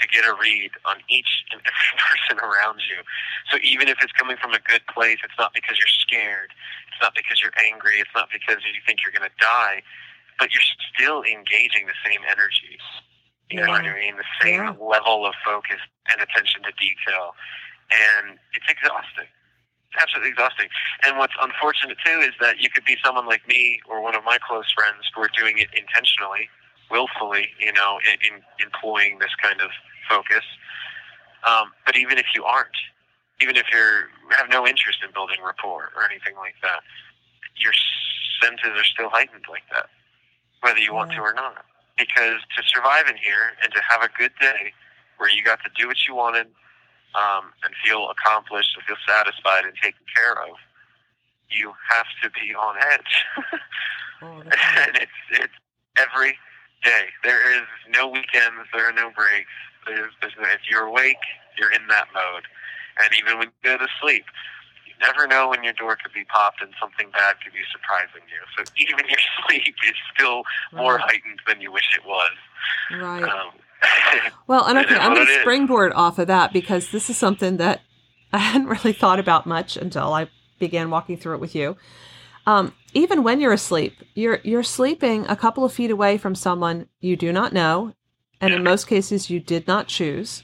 to 0.00 0.08
get 0.08 0.24
a 0.24 0.32
read 0.40 0.70
on 0.86 0.96
each 1.10 1.44
and 1.52 1.60
every 1.60 1.90
person 2.08 2.38
around 2.40 2.80
you. 2.88 3.02
So 3.50 3.58
even 3.62 3.88
if 3.88 3.98
it's 4.00 4.12
coming 4.12 4.36
from 4.40 4.54
a 4.54 4.60
good 4.64 4.80
place, 4.88 5.18
it's 5.22 5.36
not 5.38 5.52
because 5.52 5.76
you're 5.76 5.92
scared. 6.00 6.50
It's 6.88 7.02
not 7.02 7.14
because 7.14 7.42
you're 7.42 7.56
angry. 7.60 8.00
It's 8.00 8.14
not 8.14 8.28
because 8.32 8.64
you 8.64 8.80
think 8.86 9.00
you're 9.04 9.12
going 9.12 9.28
to 9.28 9.36
die, 9.44 9.82
but 10.38 10.48
you're 10.54 10.64
still 10.94 11.22
engaging 11.22 11.84
the 11.84 11.98
same 12.06 12.20
energy. 12.30 12.78
You 13.50 13.60
know 13.60 13.72
what 13.72 13.84
I 13.84 13.92
mean? 13.94 14.16
The 14.16 14.30
same 14.40 14.62
Yeah. 14.64 14.74
level 14.80 15.26
of 15.26 15.34
focus 15.44 15.80
and 16.12 16.20
attention 16.20 16.62
to 16.64 16.72
detail. 16.80 17.34
And 17.90 18.38
it's 18.54 18.68
exhausting. 18.68 19.28
It's 19.92 20.02
absolutely 20.02 20.30
exhausting. 20.30 20.68
And 21.06 21.16
what's 21.16 21.32
unfortunate 21.40 21.96
too 22.04 22.20
is 22.20 22.34
that 22.40 22.60
you 22.60 22.68
could 22.68 22.84
be 22.84 22.96
someone 23.04 23.26
like 23.26 23.46
me 23.48 23.80
or 23.88 24.02
one 24.02 24.14
of 24.14 24.24
my 24.24 24.38
close 24.38 24.70
friends 24.72 25.08
who 25.14 25.22
are 25.22 25.30
doing 25.36 25.58
it 25.58 25.68
intentionally, 25.72 26.48
willfully, 26.90 27.48
you 27.58 27.72
know, 27.72 27.98
in, 28.04 28.20
in 28.20 28.42
employing 28.60 29.18
this 29.18 29.32
kind 29.40 29.60
of 29.60 29.70
focus. 30.08 30.44
Um, 31.44 31.72
but 31.86 31.96
even 31.96 32.18
if 32.18 32.26
you 32.34 32.44
aren't, 32.44 32.76
even 33.40 33.56
if 33.56 33.64
you 33.72 33.80
have 34.36 34.50
no 34.50 34.66
interest 34.66 34.98
in 35.04 35.12
building 35.14 35.38
rapport 35.44 35.90
or 35.96 36.04
anything 36.04 36.36
like 36.36 36.56
that, 36.62 36.82
your 37.56 37.72
senses 38.42 38.76
are 38.76 38.84
still 38.84 39.08
heightened 39.08 39.44
like 39.48 39.64
that, 39.72 39.86
whether 40.60 40.78
you 40.78 40.92
want 40.92 41.12
to 41.12 41.20
or 41.20 41.32
not. 41.32 41.64
Because 41.96 42.38
to 42.56 42.62
survive 42.66 43.08
in 43.08 43.16
here 43.16 43.56
and 43.62 43.72
to 43.72 43.80
have 43.88 44.02
a 44.02 44.10
good 44.18 44.32
day 44.40 44.72
where 45.18 45.30
you 45.30 45.42
got 45.42 45.58
to 45.64 45.70
do 45.76 45.88
what 45.88 45.96
you 46.06 46.14
wanted 46.14 46.46
um, 47.14 47.52
and 47.64 47.72
feel 47.84 48.08
accomplished 48.10 48.76
and 48.76 48.84
feel 48.84 49.00
satisfied 49.06 49.64
and 49.64 49.74
taken 49.82 50.04
care 50.14 50.34
of, 50.42 50.56
you 51.50 51.72
have 51.88 52.06
to 52.22 52.30
be 52.30 52.54
on 52.54 52.76
edge. 52.92 53.24
Time. 54.20 54.42
and 54.76 54.96
it's 54.96 55.20
it's 55.30 55.54
every 55.96 56.36
day. 56.82 57.06
There 57.24 57.56
is 57.56 57.66
no 57.90 58.08
weekends. 58.08 58.66
There 58.72 58.88
are 58.88 58.92
no 58.92 59.10
breaks. 59.10 59.50
There's, 59.86 60.12
there's 60.20 60.34
no, 60.38 60.48
if 60.48 60.60
you're 60.68 60.84
awake, 60.84 61.22
you're 61.58 61.72
in 61.72 61.86
that 61.88 62.08
mode. 62.12 62.44
And 62.98 63.10
even 63.16 63.38
when 63.38 63.48
you 63.48 63.62
go 63.62 63.78
to 63.78 63.88
sleep, 64.00 64.24
you 64.86 64.92
never 65.00 65.26
know 65.26 65.48
when 65.48 65.62
your 65.62 65.72
door 65.72 65.96
could 65.96 66.12
be 66.12 66.24
popped 66.24 66.60
and 66.60 66.72
something 66.80 67.10
bad 67.10 67.36
could 67.42 67.52
be 67.52 67.62
surprising 67.70 68.26
you. 68.26 68.42
So 68.56 68.64
even 68.76 69.06
your 69.08 69.22
sleep 69.46 69.74
is 69.86 69.94
still 70.14 70.42
more 70.72 70.98
heightened 70.98 71.40
than 71.46 71.60
you 71.60 71.72
wish 71.72 71.88
it 71.96 72.06
was. 72.06 72.34
Right. 72.90 73.22
Um, 73.22 73.52
Well, 74.46 74.64
and 74.64 74.78
okay, 74.78 74.94
I'm 74.94 75.14
going 75.14 75.26
to 75.26 75.32
is. 75.32 75.40
springboard 75.40 75.92
off 75.92 76.18
of 76.18 76.26
that 76.28 76.52
because 76.54 76.90
this 76.90 77.10
is 77.10 77.18
something 77.18 77.58
that 77.58 77.82
I 78.32 78.38
hadn't 78.38 78.68
really 78.68 78.92
thought 78.92 79.20
about 79.20 79.46
much 79.46 79.76
until 79.76 80.12
I 80.12 80.28
began 80.58 80.90
walking 80.90 81.16
through 81.16 81.34
it 81.34 81.40
with 81.40 81.54
you. 81.54 81.76
Um, 82.46 82.74
even 82.94 83.22
when 83.22 83.40
you're 83.40 83.52
asleep, 83.52 83.94
you're 84.14 84.40
you're 84.42 84.62
sleeping 84.62 85.26
a 85.28 85.36
couple 85.36 85.64
of 85.64 85.72
feet 85.72 85.90
away 85.90 86.16
from 86.16 86.34
someone 86.34 86.88
you 87.00 87.14
do 87.14 87.30
not 87.30 87.52
know, 87.52 87.92
and 88.40 88.54
in 88.54 88.64
most 88.64 88.86
cases 88.86 89.28
you 89.28 89.38
did 89.38 89.66
not 89.68 89.86
choose. 89.86 90.42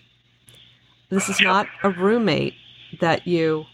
This 1.08 1.30
is 1.30 1.40
not 1.40 1.66
a 1.82 1.90
roommate 1.90 2.54
that 3.00 3.26
you 3.26 3.64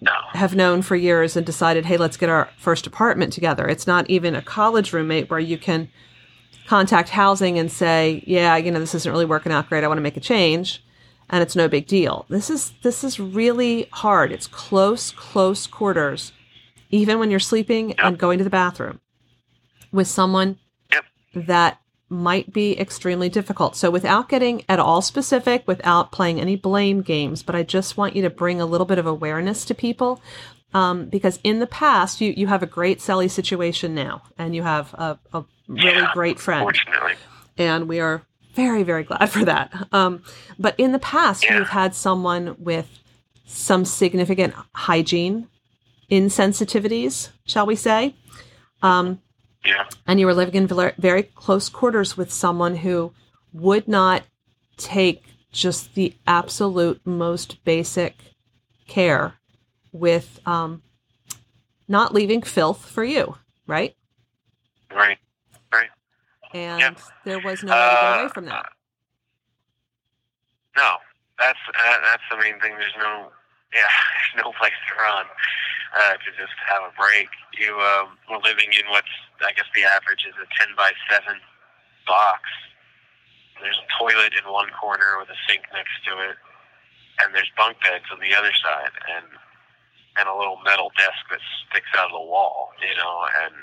no. 0.00 0.12
have 0.32 0.54
known 0.54 0.80
for 0.80 0.96
years 0.96 1.36
and 1.36 1.44
decided, 1.44 1.84
hey, 1.84 1.98
let's 1.98 2.16
get 2.16 2.30
our 2.30 2.48
first 2.56 2.86
apartment 2.86 3.32
together. 3.32 3.68
It's 3.68 3.86
not 3.86 4.08
even 4.08 4.34
a 4.34 4.42
college 4.42 4.92
roommate 4.92 5.28
where 5.28 5.40
you 5.40 5.58
can 5.58 5.90
contact 6.70 7.08
housing 7.08 7.58
and 7.58 7.68
say, 7.70 8.22
yeah, 8.28 8.56
you 8.56 8.70
know, 8.70 8.78
this 8.78 8.94
isn't 8.94 9.10
really 9.10 9.24
working 9.24 9.50
out 9.50 9.68
great. 9.68 9.82
I 9.82 9.88
want 9.88 9.98
to 9.98 10.02
make 10.02 10.16
a 10.16 10.20
change. 10.20 10.84
And 11.28 11.42
it's 11.42 11.56
no 11.56 11.66
big 11.66 11.88
deal. 11.88 12.26
This 12.28 12.48
is 12.48 12.72
this 12.82 13.02
is 13.02 13.18
really 13.18 13.88
hard. 13.92 14.30
It's 14.30 14.46
close, 14.46 15.10
close 15.10 15.66
quarters, 15.66 16.32
even 16.90 17.18
when 17.18 17.28
you're 17.28 17.40
sleeping 17.40 17.94
and 17.98 18.16
going 18.16 18.38
to 18.38 18.44
the 18.44 18.50
bathroom 18.50 19.00
with 19.90 20.06
someone 20.06 20.58
Yep. 20.92 21.04
that 21.46 21.80
might 22.08 22.52
be 22.52 22.78
extremely 22.78 23.28
difficult. 23.28 23.74
So 23.74 23.90
without 23.90 24.28
getting 24.28 24.62
at 24.68 24.78
all 24.78 25.02
specific, 25.02 25.66
without 25.66 26.12
playing 26.12 26.40
any 26.40 26.54
blame 26.56 27.02
games, 27.02 27.42
but 27.42 27.56
I 27.56 27.64
just 27.64 27.96
want 27.96 28.14
you 28.14 28.22
to 28.22 28.30
bring 28.30 28.60
a 28.60 28.66
little 28.66 28.86
bit 28.86 28.98
of 28.98 29.06
awareness 29.06 29.64
to 29.66 29.74
people 29.74 30.20
um, 30.72 31.06
because 31.06 31.40
in 31.42 31.58
the 31.58 31.66
past 31.66 32.20
you 32.20 32.32
you 32.36 32.46
have 32.46 32.62
a 32.62 32.66
great 32.78 32.98
celly 33.00 33.28
situation 33.28 33.92
now, 33.94 34.22
and 34.38 34.54
you 34.54 34.62
have 34.62 34.94
a, 34.94 35.18
a 35.32 35.44
really 35.70 36.00
Yeah, 36.02 36.10
great 36.12 36.38
friend, 36.40 36.70
and 37.56 37.88
we 37.88 38.00
are 38.00 38.22
very 38.54 38.82
very 38.82 39.04
glad 39.04 39.30
for 39.30 39.44
that. 39.44 39.72
Um, 39.92 40.22
but 40.58 40.74
in 40.78 40.92
the 40.92 40.98
past, 40.98 41.44
Yeah. 41.44 41.58
you've 41.58 41.68
had 41.68 41.94
someone 41.94 42.56
with 42.58 42.88
some 43.46 43.84
significant 43.84 44.54
hygiene 44.74 45.48
insensitivities, 46.10 47.30
shall 47.46 47.66
we 47.66 47.76
say? 47.76 48.14
Um, 48.82 49.20
yeah, 49.64 49.84
and 50.06 50.18
you 50.18 50.26
were 50.26 50.34
living 50.34 50.54
in 50.54 50.92
very 50.98 51.22
close 51.22 51.68
quarters 51.68 52.16
with 52.16 52.32
someone 52.32 52.76
who 52.76 53.12
would 53.52 53.86
not 53.86 54.24
take 54.76 55.22
just 55.52 55.94
the 55.94 56.14
absolute 56.26 57.00
most 57.04 57.62
basic 57.64 58.16
care 58.86 59.34
with 59.92 60.40
um, 60.46 60.82
not 61.88 62.14
leaving 62.14 62.42
filth 62.42 62.88
for 62.88 63.04
you, 63.04 63.36
right? 63.66 63.94
right. 64.92 65.18
And 66.52 66.80
Yep. 66.80 67.00
there 67.24 67.38
was 67.40 67.62
no 67.62 67.72
way 67.72 67.78
to 67.78 67.90
get 67.96 68.02
Uh, 68.02 68.18
away 68.20 68.28
from 68.34 68.44
that. 68.46 68.72
No, 70.76 70.96
that's 71.38 71.58
uh, 71.68 71.98
that's 72.04 72.22
the 72.30 72.36
main 72.38 72.58
thing. 72.60 72.74
There's 72.78 72.96
no, 72.98 73.30
yeah, 73.74 73.86
there's 74.34 74.44
no 74.44 74.52
place 74.58 74.74
to 74.88 74.94
run 75.02 75.26
uh, 75.96 76.14
to 76.14 76.28
just 76.38 76.54
have 76.66 76.82
a 76.82 76.92
break. 76.98 77.28
You 77.58 77.74
um, 77.80 78.18
we're 78.30 78.38
living 78.42 78.72
in 78.72 78.86
what's 78.90 79.10
I 79.44 79.52
guess 79.52 79.66
the 79.74 79.84
average 79.84 80.24
is 80.26 80.34
a 80.38 80.46
ten 80.58 80.74
by 80.76 80.92
seven 81.10 81.40
box. 82.06 82.42
There's 83.60 83.78
a 83.78 83.88
toilet 83.98 84.32
in 84.34 84.50
one 84.50 84.70
corner 84.80 85.18
with 85.18 85.28
a 85.28 85.38
sink 85.48 85.62
next 85.74 85.92
to 86.08 86.12
it, 86.30 86.36
and 87.20 87.34
there's 87.34 87.50
bunk 87.56 87.76
beds 87.82 88.06
on 88.12 88.20
the 88.20 88.34
other 88.34 88.52
side, 88.62 88.94
and 89.16 89.26
and 90.18 90.28
a 90.28 90.34
little 90.34 90.58
metal 90.64 90.90
desk 90.96 91.18
that 91.30 91.40
sticks 91.68 91.90
out 91.98 92.06
of 92.06 92.12
the 92.14 92.26
wall. 92.26 92.70
You 92.80 92.94
know, 92.96 93.26
and 93.44 93.54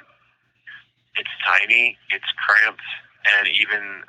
it's 1.20 1.30
tiny, 1.46 1.98
it's 2.10 2.32
cramped, 2.46 2.82
and 3.38 3.48
even 3.48 4.04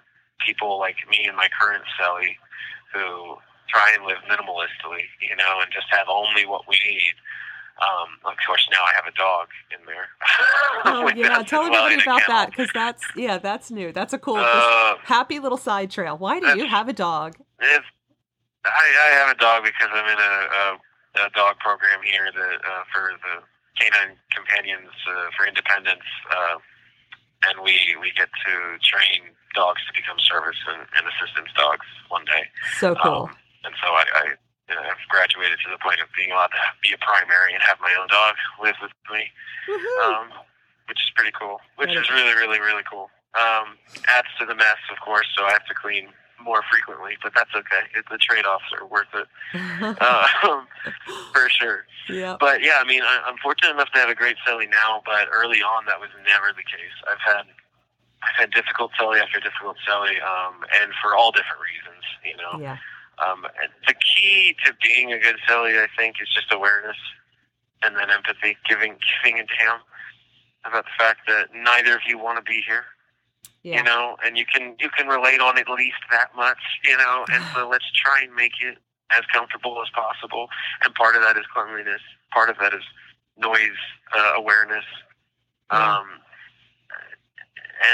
people 0.46 0.78
like 0.78 0.96
me 1.10 1.24
and 1.26 1.36
my 1.36 1.48
current 1.60 1.84
celly 2.00 2.36
who 2.92 3.36
try 3.68 3.92
and 3.94 4.04
live 4.06 4.18
minimalistically, 4.30 5.04
you 5.20 5.36
know, 5.36 5.60
and 5.60 5.70
just 5.72 5.86
have 5.90 6.06
only 6.08 6.46
what 6.46 6.68
we 6.68 6.76
need. 6.86 7.14
Um, 7.78 8.08
of 8.32 8.36
course, 8.46 8.66
now 8.72 8.82
I 8.82 8.92
have 8.94 9.06
a 9.06 9.16
dog 9.16 9.48
in 9.70 9.84
there. 9.86 10.08
Oh 10.84 11.10
yeah, 11.14 11.42
tell 11.42 11.68
well 11.68 11.84
everybody 11.84 12.02
about 12.02 12.22
that 12.28 12.50
because 12.50 12.70
that's 12.72 13.02
yeah, 13.16 13.38
that's 13.38 13.70
new. 13.70 13.92
That's 13.92 14.12
a 14.12 14.18
cool, 14.18 14.36
Uh, 14.36 14.94
happy 15.02 15.38
little 15.38 15.58
side 15.58 15.90
trail. 15.90 16.16
Why 16.16 16.38
do 16.38 16.56
you 16.56 16.66
have 16.66 16.88
a 16.88 16.92
dog? 16.92 17.34
It's, 17.58 17.84
I, 18.64 18.68
I 18.68 19.08
have 19.18 19.36
a 19.36 19.38
dog 19.38 19.64
because 19.64 19.88
I'm 19.92 20.06
in 20.06 20.18
a, 20.18 20.34
a, 21.22 21.26
a 21.26 21.30
dog 21.34 21.58
program 21.58 22.00
here 22.04 22.30
that, 22.32 22.58
uh, 22.64 22.82
for 22.92 23.10
the 23.26 23.42
canine 23.80 24.16
companions 24.34 24.90
uh, 25.10 25.30
for 25.36 25.46
independence, 25.46 26.06
uh, 26.30 26.58
and 27.46 27.60
we 27.62 27.76
we 28.00 28.10
get 28.16 28.28
to 28.46 28.52
train 28.82 29.30
dogs 29.54 29.80
to 29.86 29.92
become 29.94 30.18
service 30.18 30.58
and, 30.68 30.82
and 30.98 31.04
assistance 31.06 31.48
dogs 31.56 31.86
one 32.08 32.24
day. 32.26 32.46
So 32.78 32.94
cool. 32.98 33.30
Um, 33.30 33.36
and 33.64 33.74
so 33.82 33.88
I, 33.90 34.04
I 34.14 34.24
you 34.68 34.74
know, 34.76 34.82
I've 34.84 35.00
graduated 35.08 35.58
to 35.64 35.70
the 35.72 35.80
point 35.80 36.00
of 36.00 36.08
being 36.16 36.30
allowed 36.30 36.52
to 36.52 36.62
be 36.82 36.92
a 36.92 37.00
primary 37.00 37.54
and 37.54 37.62
have 37.64 37.80
my 37.80 37.94
own 37.96 38.06
dog 38.08 38.34
live 38.60 38.76
with 38.82 38.92
me, 39.10 39.24
um, 40.04 40.28
which 40.88 40.98
is 41.00 41.10
pretty 41.16 41.32
cool. 41.32 41.60
Which 41.76 41.90
is- 41.94 42.10
really, 42.10 42.34
really, 42.36 42.60
really 42.60 42.84
cool. 42.84 43.08
Um, 43.36 43.76
adds 44.08 44.28
to 44.40 44.46
the 44.46 44.54
mess, 44.54 44.80
of 44.90 44.98
course, 45.04 45.26
so 45.36 45.44
I 45.44 45.52
have 45.52 45.64
to 45.66 45.74
clean 45.74 46.08
more 46.42 46.62
frequently, 46.70 47.16
but 47.22 47.32
that's 47.34 47.50
okay. 47.54 47.84
It, 47.96 48.04
the 48.10 48.18
trade-offs 48.18 48.64
are 48.78 48.86
worth 48.86 49.10
it 49.14 49.28
um, 50.44 50.66
for 51.32 51.48
sure. 51.48 51.86
yeah. 52.08 52.36
But 52.38 52.62
yeah, 52.62 52.78
I 52.80 52.84
mean, 52.84 53.02
I, 53.02 53.22
I'm 53.26 53.36
fortunate 53.42 53.72
enough 53.72 53.90
to 53.92 53.98
have 53.98 54.08
a 54.08 54.14
great 54.14 54.36
celly 54.46 54.70
now, 54.70 55.02
but 55.04 55.28
early 55.32 55.62
on 55.62 55.86
that 55.86 56.00
was 56.00 56.10
never 56.26 56.52
the 56.56 56.64
case. 56.64 56.96
I've 57.10 57.22
had 57.24 57.44
I've 58.22 58.36
had 58.36 58.50
difficult 58.50 58.90
celly 58.98 59.20
after 59.20 59.38
difficult 59.38 59.76
celly, 59.86 60.18
um, 60.22 60.64
and 60.82 60.92
for 61.02 61.14
all 61.14 61.30
different 61.30 61.62
reasons, 61.62 62.04
you 62.24 62.36
know. 62.36 62.58
Yeah. 62.60 62.78
Um, 63.18 63.44
and 63.62 63.70
the 63.86 63.94
key 63.94 64.56
to 64.64 64.72
being 64.82 65.12
a 65.12 65.18
good 65.18 65.36
celly, 65.48 65.78
I 65.78 65.88
think, 65.96 66.16
is 66.22 66.28
just 66.34 66.52
awareness 66.52 66.96
and 67.82 67.96
then 67.96 68.10
empathy, 68.10 68.56
giving 68.68 68.96
giving 69.22 69.38
a 69.38 69.46
damn 69.46 69.80
about 70.64 70.84
the 70.84 70.96
fact 70.98 71.20
that 71.26 71.48
neither 71.54 71.94
of 71.94 72.00
you 72.06 72.18
want 72.18 72.38
to 72.38 72.42
be 72.42 72.62
here, 72.66 72.84
Yeah. 73.62 73.78
you 73.78 73.82
know, 73.82 74.16
and 74.24 74.38
you 74.38 74.44
can 74.46 74.76
you 74.78 74.88
can 74.90 75.08
relate 75.08 75.40
on 75.40 75.58
at 75.58 75.68
least 75.68 75.98
that 76.10 76.34
much, 76.36 76.58
you 76.84 76.96
know. 76.96 77.24
And 77.32 77.42
so 77.54 77.68
let's 77.72 77.90
try 77.92 78.22
and 78.22 78.34
make 78.34 78.52
it 78.60 78.78
as 79.10 79.22
comfortable 79.32 79.80
as 79.82 79.90
possible. 79.90 80.48
And 80.84 80.94
part 80.94 81.16
of 81.16 81.22
that 81.22 81.36
is 81.36 81.44
cleanliness. 81.52 82.00
Part 82.32 82.50
of 82.50 82.56
that 82.60 82.72
is 82.74 82.82
noise 83.36 83.78
uh, 84.16 84.32
awareness. 84.36 84.84
Yeah. 85.72 85.98
Um, 85.98 86.06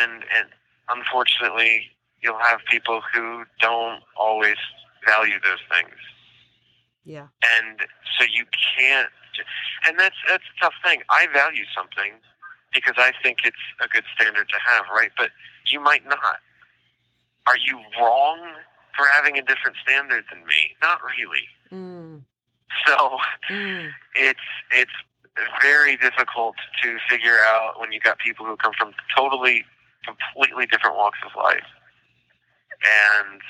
and 0.00 0.24
and 0.36 0.48
unfortunately, 0.88 1.90
you'll 2.20 2.38
have 2.38 2.60
people 2.70 3.02
who 3.12 3.44
don't 3.60 4.02
always 4.16 4.56
value 5.06 5.38
those 5.42 5.60
things, 5.70 5.98
Yeah. 7.04 7.26
and 7.58 7.80
so 8.18 8.24
you 8.32 8.44
can't. 8.78 9.08
And 9.86 9.98
that's 9.98 10.16
that's 10.28 10.44
a 10.44 10.64
tough 10.64 10.74
thing. 10.84 11.02
I 11.10 11.26
value 11.32 11.64
something 11.76 12.12
because 12.74 12.94
I 12.98 13.12
think 13.22 13.38
it's 13.44 13.56
a 13.80 13.88
good 13.88 14.04
standard 14.14 14.48
to 14.48 14.56
have, 14.66 14.84
right? 14.94 15.10
But 15.16 15.30
you 15.66 15.80
might 15.80 16.04
not. 16.06 16.38
Are 17.46 17.56
you 17.56 17.78
wrong 18.00 18.38
for 18.96 19.06
having 19.06 19.38
a 19.38 19.42
different 19.42 19.76
standard 19.82 20.24
than 20.30 20.44
me? 20.44 20.76
Not 20.82 21.00
really. 21.02 21.46
Mm. 21.72 22.22
So 22.86 23.18
Mm. 23.50 23.90
it's 24.14 24.40
it's 24.72 24.90
very 25.62 25.96
difficult 25.96 26.56
to 26.82 26.98
figure 27.08 27.38
out 27.46 27.78
when 27.80 27.92
you 27.92 28.00
got 28.00 28.18
people 28.18 28.46
who 28.46 28.56
come 28.56 28.72
from 28.76 28.92
totally 29.16 29.64
completely 30.04 30.66
different 30.66 30.96
walks 30.96 31.18
of 31.24 31.30
life 31.36 31.64
and 33.22 33.40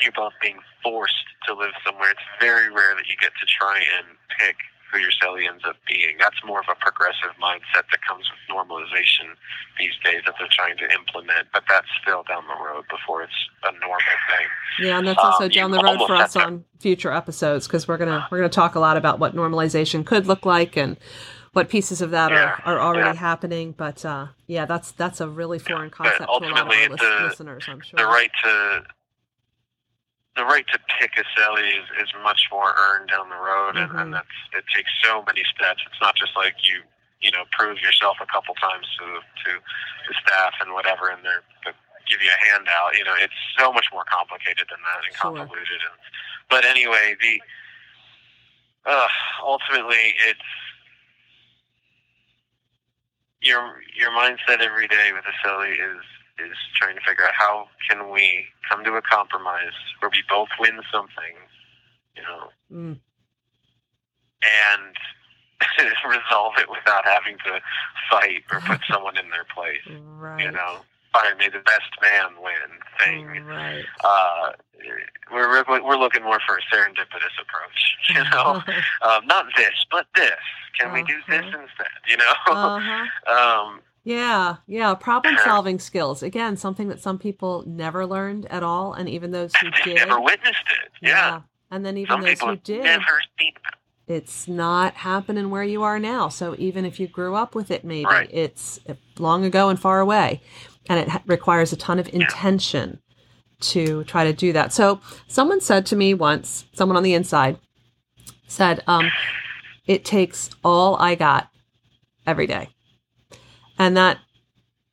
you're 0.00 0.12
both 0.12 0.32
being 0.40 0.58
forced 0.82 1.24
to 1.46 1.54
live 1.54 1.72
somewhere 1.84 2.10
it's 2.10 2.20
very 2.40 2.68
rare 2.70 2.94
that 2.94 3.06
you 3.08 3.16
get 3.20 3.32
to 3.40 3.46
try 3.46 3.76
and 3.98 4.06
pick 4.38 4.56
who 4.92 4.98
your 4.98 5.10
celly 5.22 5.48
ends 5.48 5.62
up 5.66 5.76
being 5.88 6.16
that's 6.18 6.36
more 6.44 6.60
of 6.60 6.66
a 6.70 6.74
progressive 6.76 7.30
mindset 7.42 7.84
that 7.90 8.00
comes 8.06 8.24
with 8.30 8.56
normalization 8.56 9.34
these 9.78 9.92
days 10.04 10.22
that 10.26 10.34
they're 10.38 10.48
trying 10.50 10.76
to 10.76 10.84
implement 10.94 11.46
but 11.52 11.62
that's 11.68 11.88
still 12.02 12.22
down 12.28 12.44
the 12.46 12.64
road 12.64 12.84
before 12.90 13.22
it's 13.22 13.32
a 13.64 13.72
normal 13.80 13.98
thing 14.30 14.46
Yeah, 14.86 14.98
and 14.98 15.06
that's 15.06 15.18
also 15.22 15.44
Um, 15.44 15.50
down 15.50 15.70
the 15.70 15.82
road 15.82 15.98
for 16.06 16.14
us 16.16 16.36
on 16.36 16.64
future 16.78 17.12
episodes 17.12 17.66
because 17.66 17.86
we're 17.88 17.96
gonna 17.98 18.26
we're 18.30 18.38
gonna 18.38 18.48
talk 18.48 18.74
a 18.74 18.80
lot 18.80 18.96
about 18.96 19.18
what 19.18 19.34
normalization 19.34 20.04
could 20.04 20.26
look 20.26 20.44
like 20.46 20.76
and 20.76 20.96
what 21.52 21.70
pieces 21.70 22.02
of 22.02 22.10
that 22.10 22.30
Yeah, 22.32 22.58
are, 22.66 22.76
are 22.76 22.80
already 22.80 23.08
yeah. 23.08 23.14
happening. 23.14 23.72
But 23.72 24.04
uh, 24.04 24.26
yeah, 24.46 24.66
that's 24.66 24.92
that's 24.92 25.22
a 25.22 25.28
really 25.28 25.58
foreign 25.58 25.88
but 25.88 25.96
concept 25.96 26.18
to 26.20 26.26
a 26.26 26.32
lot 26.32 26.42
of 26.60 26.68
our 26.68 26.88
the- 26.96 27.24
listeners, 27.28 27.64
I'm 27.68 27.80
sure. 27.80 27.96
the 27.96 28.04
right 28.04 28.30
to 28.44 28.84
the 30.36 30.44
right 30.44 30.66
to 30.68 30.78
pick 31.00 31.12
a 31.16 31.24
celly 31.38 31.66
is, 31.80 31.88
is 32.02 32.12
much 32.22 32.48
more 32.52 32.74
earned 32.76 33.08
down 33.08 33.28
the 33.30 33.36
road, 33.36 33.76
and, 33.76 33.90
Mhm. 33.90 34.00
and 34.02 34.14
that's 34.14 34.36
it 34.52 34.64
takes 34.74 34.90
so 35.02 35.22
many 35.26 35.42
steps. 35.44 35.82
It's 35.86 36.00
not 36.00 36.14
just 36.16 36.36
like 36.36 36.54
you 36.64 36.82
you 37.20 37.30
know 37.30 37.44
prove 37.52 37.80
yourself 37.80 38.18
a 38.20 38.26
couple 38.26 38.54
times 38.56 38.86
to 38.98 39.06
to 39.44 39.60
the 40.08 40.14
staff 40.20 40.54
and 40.60 40.72
whatever, 40.74 41.08
and 41.08 41.24
they're 41.24 41.42
they 41.64 41.72
give 42.06 42.20
you 42.22 42.30
a 42.30 42.44
handout. 42.52 42.96
You 42.96 43.04
know, 43.04 43.14
it's 43.18 43.34
so 43.58 43.72
much 43.72 43.86
more 43.92 44.04
complicated 44.04 44.68
than 44.70 44.78
that 44.84 45.04
and 45.06 45.16
Sure. 45.16 45.32
convoluted. 45.32 45.80
And 45.80 45.98
but 46.50 46.64
anyway, 46.64 47.16
the 47.20 47.42
uh, 48.84 49.08
ultimately 49.42 50.14
it's 50.28 50.40
your 53.40 53.80
your 53.96 54.10
mindset 54.10 54.60
every 54.60 54.88
day 54.88 55.12
with 55.12 55.24
a 55.24 55.46
celly 55.46 55.72
is 55.72 56.04
is 56.38 56.56
trying 56.74 56.94
to 56.96 57.00
figure 57.06 57.24
out 57.24 57.34
how 57.34 57.68
can 57.88 58.10
we 58.10 58.44
come 58.68 58.84
to 58.84 58.94
a 58.94 59.02
compromise 59.02 59.72
where 60.00 60.10
we 60.10 60.22
both 60.28 60.48
win 60.60 60.80
something, 60.92 61.34
you 62.16 62.22
know, 62.22 62.48
Mm. 62.72 62.98
and 64.42 64.96
resolve 66.08 66.54
it 66.58 66.68
without 66.70 67.04
having 67.06 67.36
to 67.38 67.60
fight 68.10 68.42
or 68.52 68.60
put 68.60 68.80
someone 68.90 69.16
in 69.16 69.30
their 69.30 69.46
place. 69.54 69.80
Right. 70.18 70.44
You 70.44 70.50
know, 70.52 70.78
fine, 71.12 71.38
may 71.38 71.48
the 71.48 71.60
best 71.60 71.90
man 72.02 72.32
win 72.42 72.70
thing. 73.00 73.44
Right. 73.46 73.84
Uh, 74.04 74.52
we're 75.32 75.64
we're 75.66 75.96
looking 75.96 76.22
more 76.22 76.38
for 76.46 76.58
a 76.58 76.62
serendipitous 76.74 77.34
approach. 77.40 77.96
You 78.14 78.22
know, 78.30 78.62
um, 79.02 79.26
not 79.26 79.46
this, 79.56 79.84
but 79.90 80.06
this. 80.14 80.30
Can 80.78 80.92
we 80.92 81.02
do 81.02 81.14
this 81.28 81.44
instead? 81.44 81.88
You 82.06 82.16
know. 82.18 82.32
uh-huh. 82.46 83.32
um, 83.32 83.80
Yeah, 84.06 84.58
yeah. 84.68 84.94
Problem 84.94 85.36
solving 85.44 85.80
skills. 85.80 86.22
Again, 86.22 86.56
something 86.56 86.86
that 86.90 87.00
some 87.02 87.18
people 87.18 87.64
never 87.66 88.06
learned 88.06 88.46
at 88.46 88.62
all, 88.62 88.92
and 88.92 89.08
even 89.08 89.32
those 89.32 89.50
who 89.56 89.68
did. 89.84 89.96
never 89.96 90.20
witnessed 90.20 90.62
it. 90.84 90.92
Yeah. 91.02 91.40
And 91.72 91.84
then 91.84 91.96
even 91.98 92.12
Some 92.12 92.20
those 92.20 92.40
who 92.40 92.54
did, 92.56 92.84
never 92.84 93.20
seen 93.36 93.52
it. 93.56 93.74
it's 94.14 94.46
not 94.46 94.94
happening 94.94 95.50
where 95.50 95.64
you 95.64 95.82
are 95.82 95.98
now. 95.98 96.28
So 96.28 96.54
even 96.56 96.84
if 96.84 97.00
you 97.00 97.08
grew 97.08 97.34
up 97.34 97.56
with 97.56 97.72
it, 97.72 97.84
maybe 97.84 98.04
Right. 98.06 98.30
it's 98.32 98.78
long 99.18 99.44
ago 99.44 99.68
and 99.70 99.80
far 99.80 99.98
away, 99.98 100.40
and 100.88 101.00
it 101.00 101.08
requires 101.26 101.72
a 101.72 101.76
ton 101.76 101.98
of 101.98 102.08
intention 102.14 103.00
to 103.62 104.04
try 104.04 104.22
to 104.22 104.32
do 104.32 104.52
that. 104.52 104.72
So 104.72 105.00
someone 105.26 105.60
said 105.60 105.84
to 105.86 105.96
me 105.96 106.14
once, 106.14 106.66
someone 106.74 106.96
on 106.96 107.02
the 107.02 107.14
inside 107.14 107.58
said, 108.46 108.84
um, 108.86 109.10
it 109.88 110.04
takes 110.04 110.48
all 110.62 110.94
I 111.00 111.16
got 111.16 111.48
every 112.24 112.46
day. 112.46 112.68
And 113.78 113.96
that 113.96 114.18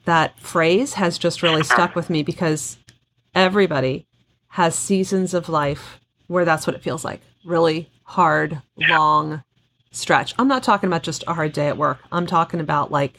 that 0.05 0.39
phrase 0.39 0.93
has 0.95 1.17
just 1.17 1.41
really 1.41 1.63
stuck 1.63 1.95
with 1.95 2.09
me 2.09 2.23
because 2.23 2.77
everybody 3.33 4.05
has 4.49 4.75
seasons 4.75 5.33
of 5.33 5.47
life 5.49 5.99
where 6.27 6.45
that's 6.45 6.67
what 6.67 6.75
it 6.75 6.83
feels 6.83 7.05
like. 7.05 7.21
Really 7.45 7.89
hard, 8.03 8.61
long 8.77 9.43
stretch. 9.91 10.33
I'm 10.37 10.47
not 10.47 10.63
talking 10.63 10.87
about 10.87 11.03
just 11.03 11.23
a 11.27 11.33
hard 11.33 11.53
day 11.53 11.67
at 11.67 11.77
work. 11.77 11.99
I'm 12.11 12.25
talking 12.27 12.59
about 12.59 12.91
like 12.91 13.13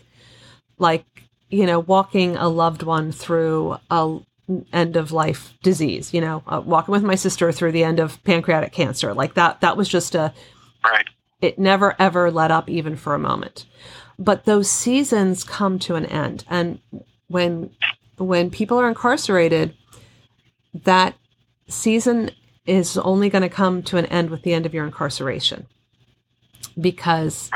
like 0.78 1.04
you 1.50 1.66
know, 1.66 1.80
walking 1.80 2.36
a 2.36 2.48
loved 2.48 2.82
one 2.82 3.12
through 3.12 3.76
a 3.90 4.18
end 4.72 4.96
of 4.96 5.12
life 5.12 5.54
disease, 5.62 6.12
you 6.12 6.20
know, 6.20 6.42
uh, 6.46 6.60
walking 6.64 6.92
with 6.92 7.02
my 7.02 7.14
sister 7.14 7.50
through 7.52 7.72
the 7.72 7.84
end 7.84 7.98
of 7.98 8.22
pancreatic 8.24 8.72
cancer. 8.72 9.14
Like 9.14 9.34
that 9.34 9.60
that 9.62 9.76
was 9.76 9.88
just 9.88 10.14
a 10.14 10.32
Right. 10.84 11.06
it 11.40 11.58
never 11.58 11.94
ever 11.98 12.30
let 12.30 12.50
up 12.50 12.68
even 12.68 12.94
for 12.96 13.14
a 13.14 13.18
moment. 13.18 13.64
But 14.18 14.44
those 14.44 14.70
seasons 14.70 15.44
come 15.44 15.78
to 15.80 15.94
an 15.96 16.06
end 16.06 16.44
and 16.48 16.78
when 17.28 17.70
when 18.16 18.50
people 18.50 18.78
are 18.78 18.88
incarcerated 18.88 19.74
that 20.72 21.14
season 21.68 22.30
is 22.66 22.96
only 22.98 23.28
going 23.28 23.42
to 23.42 23.48
come 23.48 23.82
to 23.82 23.96
an 23.96 24.06
end 24.06 24.30
with 24.30 24.42
the 24.42 24.52
end 24.52 24.66
of 24.66 24.74
your 24.74 24.84
incarceration. 24.84 25.66
Because 26.80 27.50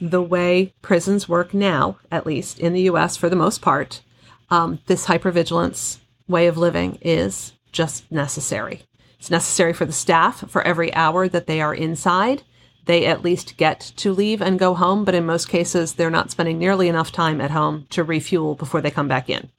the 0.00 0.22
way 0.22 0.74
prisons 0.82 1.28
work 1.28 1.54
now, 1.54 1.98
at 2.10 2.26
least 2.26 2.58
in 2.58 2.72
the 2.72 2.82
US 2.82 3.16
for 3.16 3.28
the 3.28 3.36
most 3.36 3.60
part, 3.60 4.02
um, 4.50 4.80
this 4.86 5.06
hypervigilance 5.06 5.98
way 6.26 6.46
of 6.46 6.58
living 6.58 6.98
is 7.00 7.52
just 7.72 8.10
necessary. 8.10 8.82
It's 9.18 9.30
necessary 9.30 9.72
for 9.72 9.84
the 9.84 9.92
staff 9.92 10.50
for 10.50 10.62
every 10.62 10.92
hour 10.94 11.28
that 11.28 11.46
they 11.46 11.60
are 11.60 11.74
inside. 11.74 12.42
They 12.86 13.06
at 13.06 13.22
least 13.22 13.56
get 13.56 13.80
to 13.96 14.12
leave 14.12 14.42
and 14.42 14.58
go 14.58 14.74
home, 14.74 15.04
but 15.04 15.14
in 15.14 15.24
most 15.24 15.48
cases, 15.48 15.94
they're 15.94 16.10
not 16.10 16.30
spending 16.30 16.58
nearly 16.58 16.88
enough 16.88 17.12
time 17.12 17.40
at 17.40 17.50
home 17.50 17.86
to 17.90 18.04
refuel 18.04 18.54
before 18.54 18.80
they 18.80 18.90
come 18.90 19.08
back 19.08 19.30
in. 19.30 19.50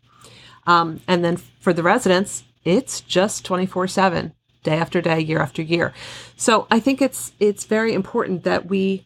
Um, 0.68 1.02
and 1.08 1.24
then 1.24 1.38
for 1.38 1.74
the 1.74 1.84
residents, 1.84 2.44
it's 2.64 3.02
just 3.02 3.46
24 3.46 3.88
7, 3.88 4.34
day 4.64 4.78
after 4.78 5.02
day, 5.02 5.20
year 5.20 5.40
after 5.40 5.62
year. 5.62 5.94
So 6.36 6.68
I 6.70 6.80
think 6.80 7.02
it's 7.02 7.34
it's 7.40 7.66
very 7.66 7.94
important 7.94 8.44
that 8.44 8.68
we 8.68 9.06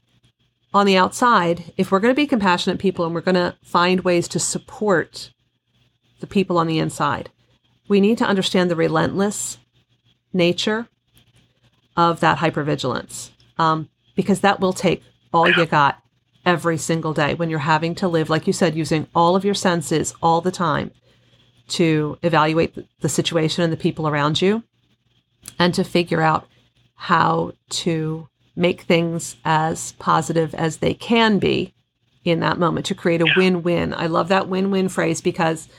on 0.73 0.85
the 0.85 0.97
outside, 0.97 1.73
if 1.77 1.91
we're 1.91 1.99
going 1.99 2.13
to 2.13 2.21
be 2.21 2.27
compassionate 2.27 2.79
people 2.79 3.05
and 3.05 3.13
we're 3.13 3.21
going 3.21 3.35
to 3.35 3.55
find 3.63 4.01
ways 4.01 4.27
to 4.29 4.39
support 4.39 5.31
the 6.19 6.27
people 6.27 6.57
on 6.57 6.67
the 6.67 6.77
inside, 6.77 7.31
we 7.87 7.99
need 7.99 8.17
to 8.19 8.25
understand 8.25 8.69
the 8.69 8.75
relentless 8.75 9.57
nature 10.31 10.87
of 11.97 12.19
that 12.19 12.37
hypervigilance 12.37 13.31
um, 13.57 13.89
because 14.19 14.41
that 14.41 14.59
will 14.59 14.73
take 14.73 15.01
all 15.33 15.49
you 15.49 15.65
got 15.65 16.03
every 16.45 16.77
single 16.77 17.13
day 17.13 17.35
when 17.35 17.49
you're 17.49 17.59
having 17.59 17.95
to 17.95 18.05
live, 18.05 18.29
like 18.29 18.47
you 18.47 18.51
said, 18.51 18.75
using 18.75 19.07
all 19.15 19.33
of 19.33 19.45
your 19.45 19.53
senses 19.53 20.13
all 20.21 20.41
the 20.41 20.51
time 20.51 20.91
to 21.69 22.17
evaluate 22.21 22.75
the- 22.99 23.07
situation 23.07 23.63
and 23.63 23.71
the 23.71 23.77
people 23.77 24.09
around 24.09 24.41
you 24.41 24.61
and 25.57 25.73
to 25.73 25.85
figure 25.85 26.21
out 26.21 26.49
how 26.95 27.53
to 27.69 28.27
make 28.57 28.81
things 28.81 29.37
as 29.45 29.93
positive 29.99 30.53
as 30.53 30.77
they 30.77 30.93
can 30.93 31.39
be 31.39 31.73
in 32.25 32.41
that 32.41 32.59
moment 32.59 32.85
to 32.87 32.93
create 32.93 33.21
a 33.21 33.33
win-win. 33.37 33.93
I 33.93 34.07
love 34.07 34.27
that 34.27 34.49
win-win 34.49 34.89
phrase 34.89 35.21
because 35.21 35.69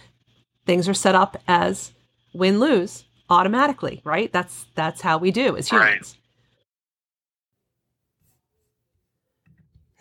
things 0.65 0.89
are 0.89 0.95
set 0.95 1.15
up 1.15 1.37
as 1.47 1.93
win-lose 2.33 3.05
automatically, 3.29 4.01
right? 4.03 4.33
That's 4.33 4.65
that's 4.75 5.03
how 5.03 5.19
we 5.19 5.31
do 5.31 5.59
as 5.59 5.71
Right. 5.71 6.17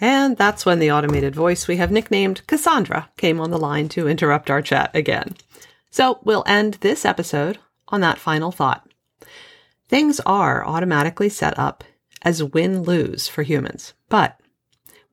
And 0.02 0.38
that's 0.38 0.66
when 0.66 0.80
the 0.80 0.92
automated 0.92 1.36
voice 1.36 1.68
we 1.68 1.78
have 1.78 1.92
nicknamed 1.92 2.46
Cassandra 2.48 3.10
came 3.18 3.40
on 3.40 3.52
the 3.52 3.58
line 3.58 3.90
to 3.90 4.08
interrupt 4.08 4.50
our 4.50 4.62
chat 4.62 4.92
again. 4.94 5.36
So 5.92 6.20
we'll 6.24 6.44
end 6.46 6.76
this 6.76 7.04
episode 7.04 7.60
on 7.90 8.02
that 8.02 8.18
final 8.18 8.52
thought. 8.52 8.88
Things 9.90 10.20
are 10.22 10.66
automatically 10.66 11.30
set 11.30 11.58
up 11.58 11.84
as 12.22 12.44
win 12.44 12.84
lose 12.84 13.28
for 13.28 13.44
humans, 13.44 13.94
but 14.08 14.40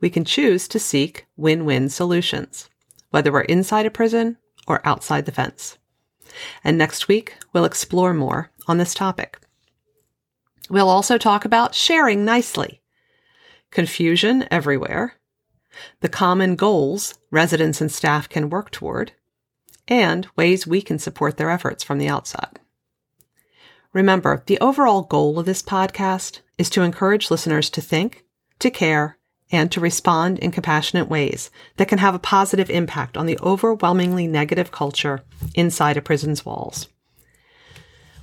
we 0.00 0.10
can 0.10 0.24
choose 0.24 0.68
to 0.68 0.78
seek 0.78 1.26
win 1.36 1.64
win 1.64 1.88
solutions, 1.88 2.68
whether 3.10 3.32
we're 3.32 3.40
inside 3.42 3.86
a 3.86 3.90
prison 3.90 4.36
or 4.68 4.86
outside 4.86 5.24
the 5.24 5.32
fence. 5.32 5.78
And 6.62 6.76
next 6.76 7.08
week, 7.08 7.36
we'll 7.52 7.64
explore 7.64 8.12
more 8.12 8.50
on 8.68 8.78
this 8.78 8.94
topic. 8.94 9.38
We'll 10.68 10.90
also 10.90 11.16
talk 11.16 11.44
about 11.44 11.74
sharing 11.74 12.24
nicely, 12.24 12.82
confusion 13.70 14.46
everywhere, 14.50 15.14
the 16.00 16.08
common 16.08 16.56
goals 16.56 17.14
residents 17.30 17.80
and 17.80 17.92
staff 17.92 18.28
can 18.28 18.50
work 18.50 18.70
toward, 18.70 19.12
and 19.88 20.26
ways 20.36 20.66
we 20.66 20.80
can 20.80 20.98
support 20.98 21.36
their 21.36 21.50
efforts 21.50 21.84
from 21.84 21.98
the 21.98 22.08
outside. 22.08 22.58
Remember, 23.92 24.42
the 24.46 24.58
overall 24.60 25.02
goal 25.02 25.38
of 25.38 25.46
this 25.46 25.62
podcast 25.62 26.40
is 26.58 26.68
to 26.70 26.82
encourage 26.82 27.30
listeners 27.30 27.70
to 27.70 27.80
think, 27.80 28.24
to 28.58 28.70
care, 28.70 29.18
and 29.52 29.70
to 29.70 29.80
respond 29.80 30.38
in 30.38 30.50
compassionate 30.50 31.08
ways 31.08 31.50
that 31.76 31.88
can 31.88 31.98
have 31.98 32.14
a 32.14 32.18
positive 32.18 32.68
impact 32.68 33.16
on 33.16 33.26
the 33.26 33.38
overwhelmingly 33.40 34.26
negative 34.26 34.70
culture 34.70 35.22
inside 35.54 35.96
a 35.96 36.02
prison's 36.02 36.44
walls. 36.44 36.88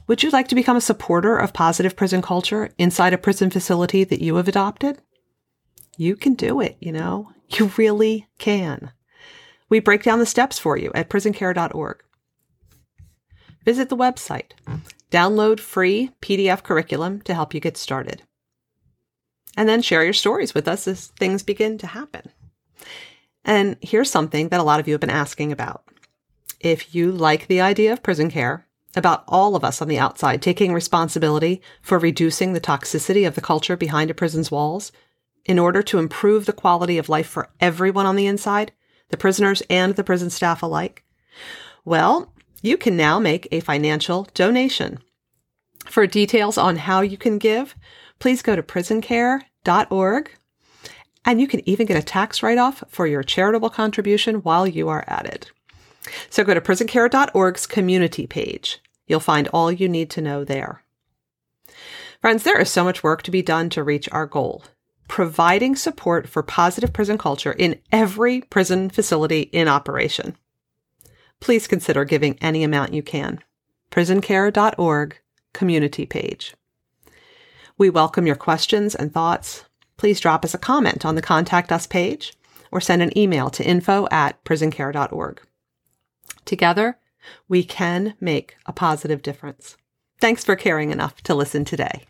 Would 0.08 0.22
you 0.22 0.32
like 0.32 0.50
to 0.50 0.56
become 0.56 0.76
a 0.76 0.82
supporter 0.82 1.38
of 1.38 1.54
positive 1.54 1.96
prison 1.96 2.22
culture 2.22 2.72
inside 2.78 3.14
a 3.14 3.18
prison 3.18 3.50
facility 3.50 4.04
that 4.04 4.22
you 4.22 4.36
have 4.36 4.50
adopted? 4.50 5.02
You 5.98 6.16
can 6.16 6.34
do 6.34 6.60
it, 6.62 6.78
you 6.80 6.92
know? 6.92 7.32
You 7.50 7.72
really 7.78 8.28
can. 8.40 8.92
We 9.70 9.80
break 9.80 10.04
down 10.04 10.20
the 10.20 10.26
steps 10.26 10.58
for 10.58 10.78
you 10.78 10.92
at 10.96 11.10
prisoncare.org. 11.10 12.04
Visit 13.64 13.90
the 13.90 13.98
website. 13.98 14.52
Download 15.12 15.60
free 15.60 16.12
PDF 16.22 16.64
curriculum 16.64 17.22
to 17.22 17.34
help 17.34 17.54
you 17.54 17.60
get 17.60 17.78
started. 17.78 18.24
And 19.56 19.70
then 19.70 19.82
share 19.82 20.04
your 20.04 20.14
stories 20.14 20.54
with 20.54 20.68
us 20.68 20.88
as 20.88 21.08
things 21.20 21.44
begin 21.44 21.78
to 21.78 21.88
happen. 21.88 22.30
And 23.46 23.78
here's 23.82 24.10
something 24.10 24.50
that 24.50 24.60
a 24.60 24.64
lot 24.64 24.80
of 24.80 24.88
you 24.88 24.94
have 24.94 25.02
been 25.02 25.10
asking 25.10 25.52
about. 25.52 25.84
If 26.60 26.96
you 26.96 27.12
like 27.12 27.48
the 27.48 27.62
idea 27.62 27.94
of 27.94 28.02
prison 28.02 28.32
care, 28.32 28.66
about 28.96 29.24
all 29.28 29.56
of 29.56 29.64
us 29.64 29.82
on 29.82 29.88
the 29.88 30.00
outside 30.00 30.42
taking 30.42 30.74
responsibility 30.74 31.62
for 31.82 31.98
reducing 31.98 32.54
the 32.54 32.62
toxicity 32.62 33.28
of 33.28 33.36
the 33.36 33.42
culture 33.42 33.76
behind 33.76 34.12
a 34.12 34.14
prison's 34.14 34.52
walls 34.52 34.92
in 35.46 35.60
order 35.60 35.82
to 35.84 36.00
improve 36.00 36.46
the 36.46 36.54
quality 36.54 36.98
of 36.98 37.10
life 37.10 37.28
for 37.28 37.50
everyone 37.60 38.06
on 38.06 38.16
the 38.16 38.28
inside, 38.28 38.72
the 39.10 39.18
prisoners 39.18 39.62
and 39.70 39.96
the 39.96 40.04
prison 40.04 40.30
staff 40.30 40.64
alike, 40.64 41.04
well, 41.86 42.34
you 42.62 42.78
can 42.78 42.96
now 42.96 43.20
make 43.20 43.48
a 43.52 43.60
financial 43.60 44.28
donation. 44.34 45.00
For 45.86 46.08
details 46.08 46.58
on 46.58 46.78
how 46.78 47.02
you 47.02 47.18
can 47.18 47.38
give, 47.38 47.76
please 48.20 48.42
go 48.42 48.56
to 48.56 48.64
prisoncare.org 48.64 50.32
and 51.26 51.42
you 51.42 51.48
can 51.48 51.68
even 51.68 51.86
get 51.86 51.98
a 51.98 52.04
tax 52.04 52.42
write 52.42 52.58
off 52.58 52.84
for 52.88 53.06
your 53.08 53.24
charitable 53.24 53.70
contribution 53.70 54.38
while 54.38 54.68
you 54.68 54.88
are 54.90 55.04
at 55.08 55.26
it. 55.26 55.52
So 56.30 56.44
go 56.44 56.54
to 56.54 56.62
prisoncare.org's 56.62 57.66
community 57.66 58.28
page. 58.28 58.82
You'll 59.08 59.20
find 59.20 59.48
all 59.50 59.72
you 59.72 59.88
need 59.88 60.10
to 60.12 60.22
know 60.22 60.44
there. 60.44 60.84
Friends, 62.22 62.44
there 62.44 62.60
is 62.60 62.70
so 62.70 62.84
much 62.84 63.04
work 63.04 63.22
to 63.24 63.32
be 63.32 63.42
done 63.42 63.70
to 63.72 63.84
reach 63.84 64.08
our 64.12 64.26
goal 64.26 64.64
providing 65.08 65.76
support 65.76 66.28
for 66.28 66.44
positive 66.44 66.94
prison 66.94 67.18
culture 67.18 67.52
in 67.52 67.80
every 67.92 68.42
prison 68.42 68.90
facility 68.90 69.42
in 69.42 69.68
operation. 69.68 70.36
Please 71.40 71.68
consider 71.68 72.06
giving 72.06 72.38
any 72.40 72.64
amount 72.64 72.94
you 72.94 73.04
can. 73.04 73.40
prisoncare.org 73.92 75.20
community 75.54 76.06
page. 76.06 76.56
We 77.78 77.90
welcome 77.90 78.26
your 78.26 78.36
questions 78.36 78.96
and 78.96 79.14
thoughts. 79.14 79.66
Please 79.98 80.20
drop 80.20 80.44
us 80.46 80.54
a 80.54 80.60
comment 80.60 81.06
on 81.06 81.16
the 81.16 81.22
Contact 81.22 81.72
Us 81.72 81.86
page 81.86 82.34
or 82.72 82.82
send 82.82 83.02
an 83.02 83.16
email 83.18 83.50
to 83.52 83.64
info 83.64 84.08
at 84.10 84.44
prisoncare.org. 84.44 85.42
Together, 86.46 86.98
we 87.48 87.64
can 87.64 88.16
make 88.20 88.56
a 88.66 88.74
positive 88.74 89.22
difference. 89.22 89.78
Thanks 90.20 90.44
for 90.44 90.56
caring 90.56 90.92
enough 90.92 91.22
to 91.24 91.36
listen 91.36 91.66
today. 91.66 92.04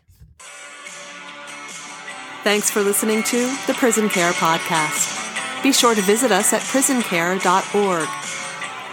Thanks 2.44 2.70
for 2.70 2.82
listening 2.82 3.22
to 3.22 3.46
the 3.66 3.72
Prison 3.72 4.10
Care 4.10 4.32
Podcast. 4.32 5.62
Be 5.62 5.72
sure 5.72 5.94
to 5.94 6.02
visit 6.02 6.30
us 6.30 6.52
at 6.52 6.60
prisoncare.org. 6.60 8.08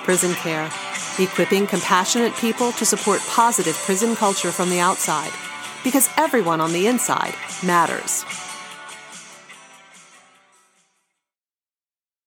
Prison 0.05 0.33
Care, 0.35 0.71
equipping 1.19 1.67
compassionate 1.67 2.33
people 2.35 2.71
to 2.71 2.85
support 2.85 3.19
positive 3.27 3.75
prison 3.75 4.15
culture 4.15 4.53
from 4.53 4.69
the 4.69 4.79
outside, 4.79 5.33
because 5.83 6.09
everyone 6.15 6.61
on 6.61 6.71
the 6.71 6.87
inside 6.87 7.35
matters. 7.61 8.23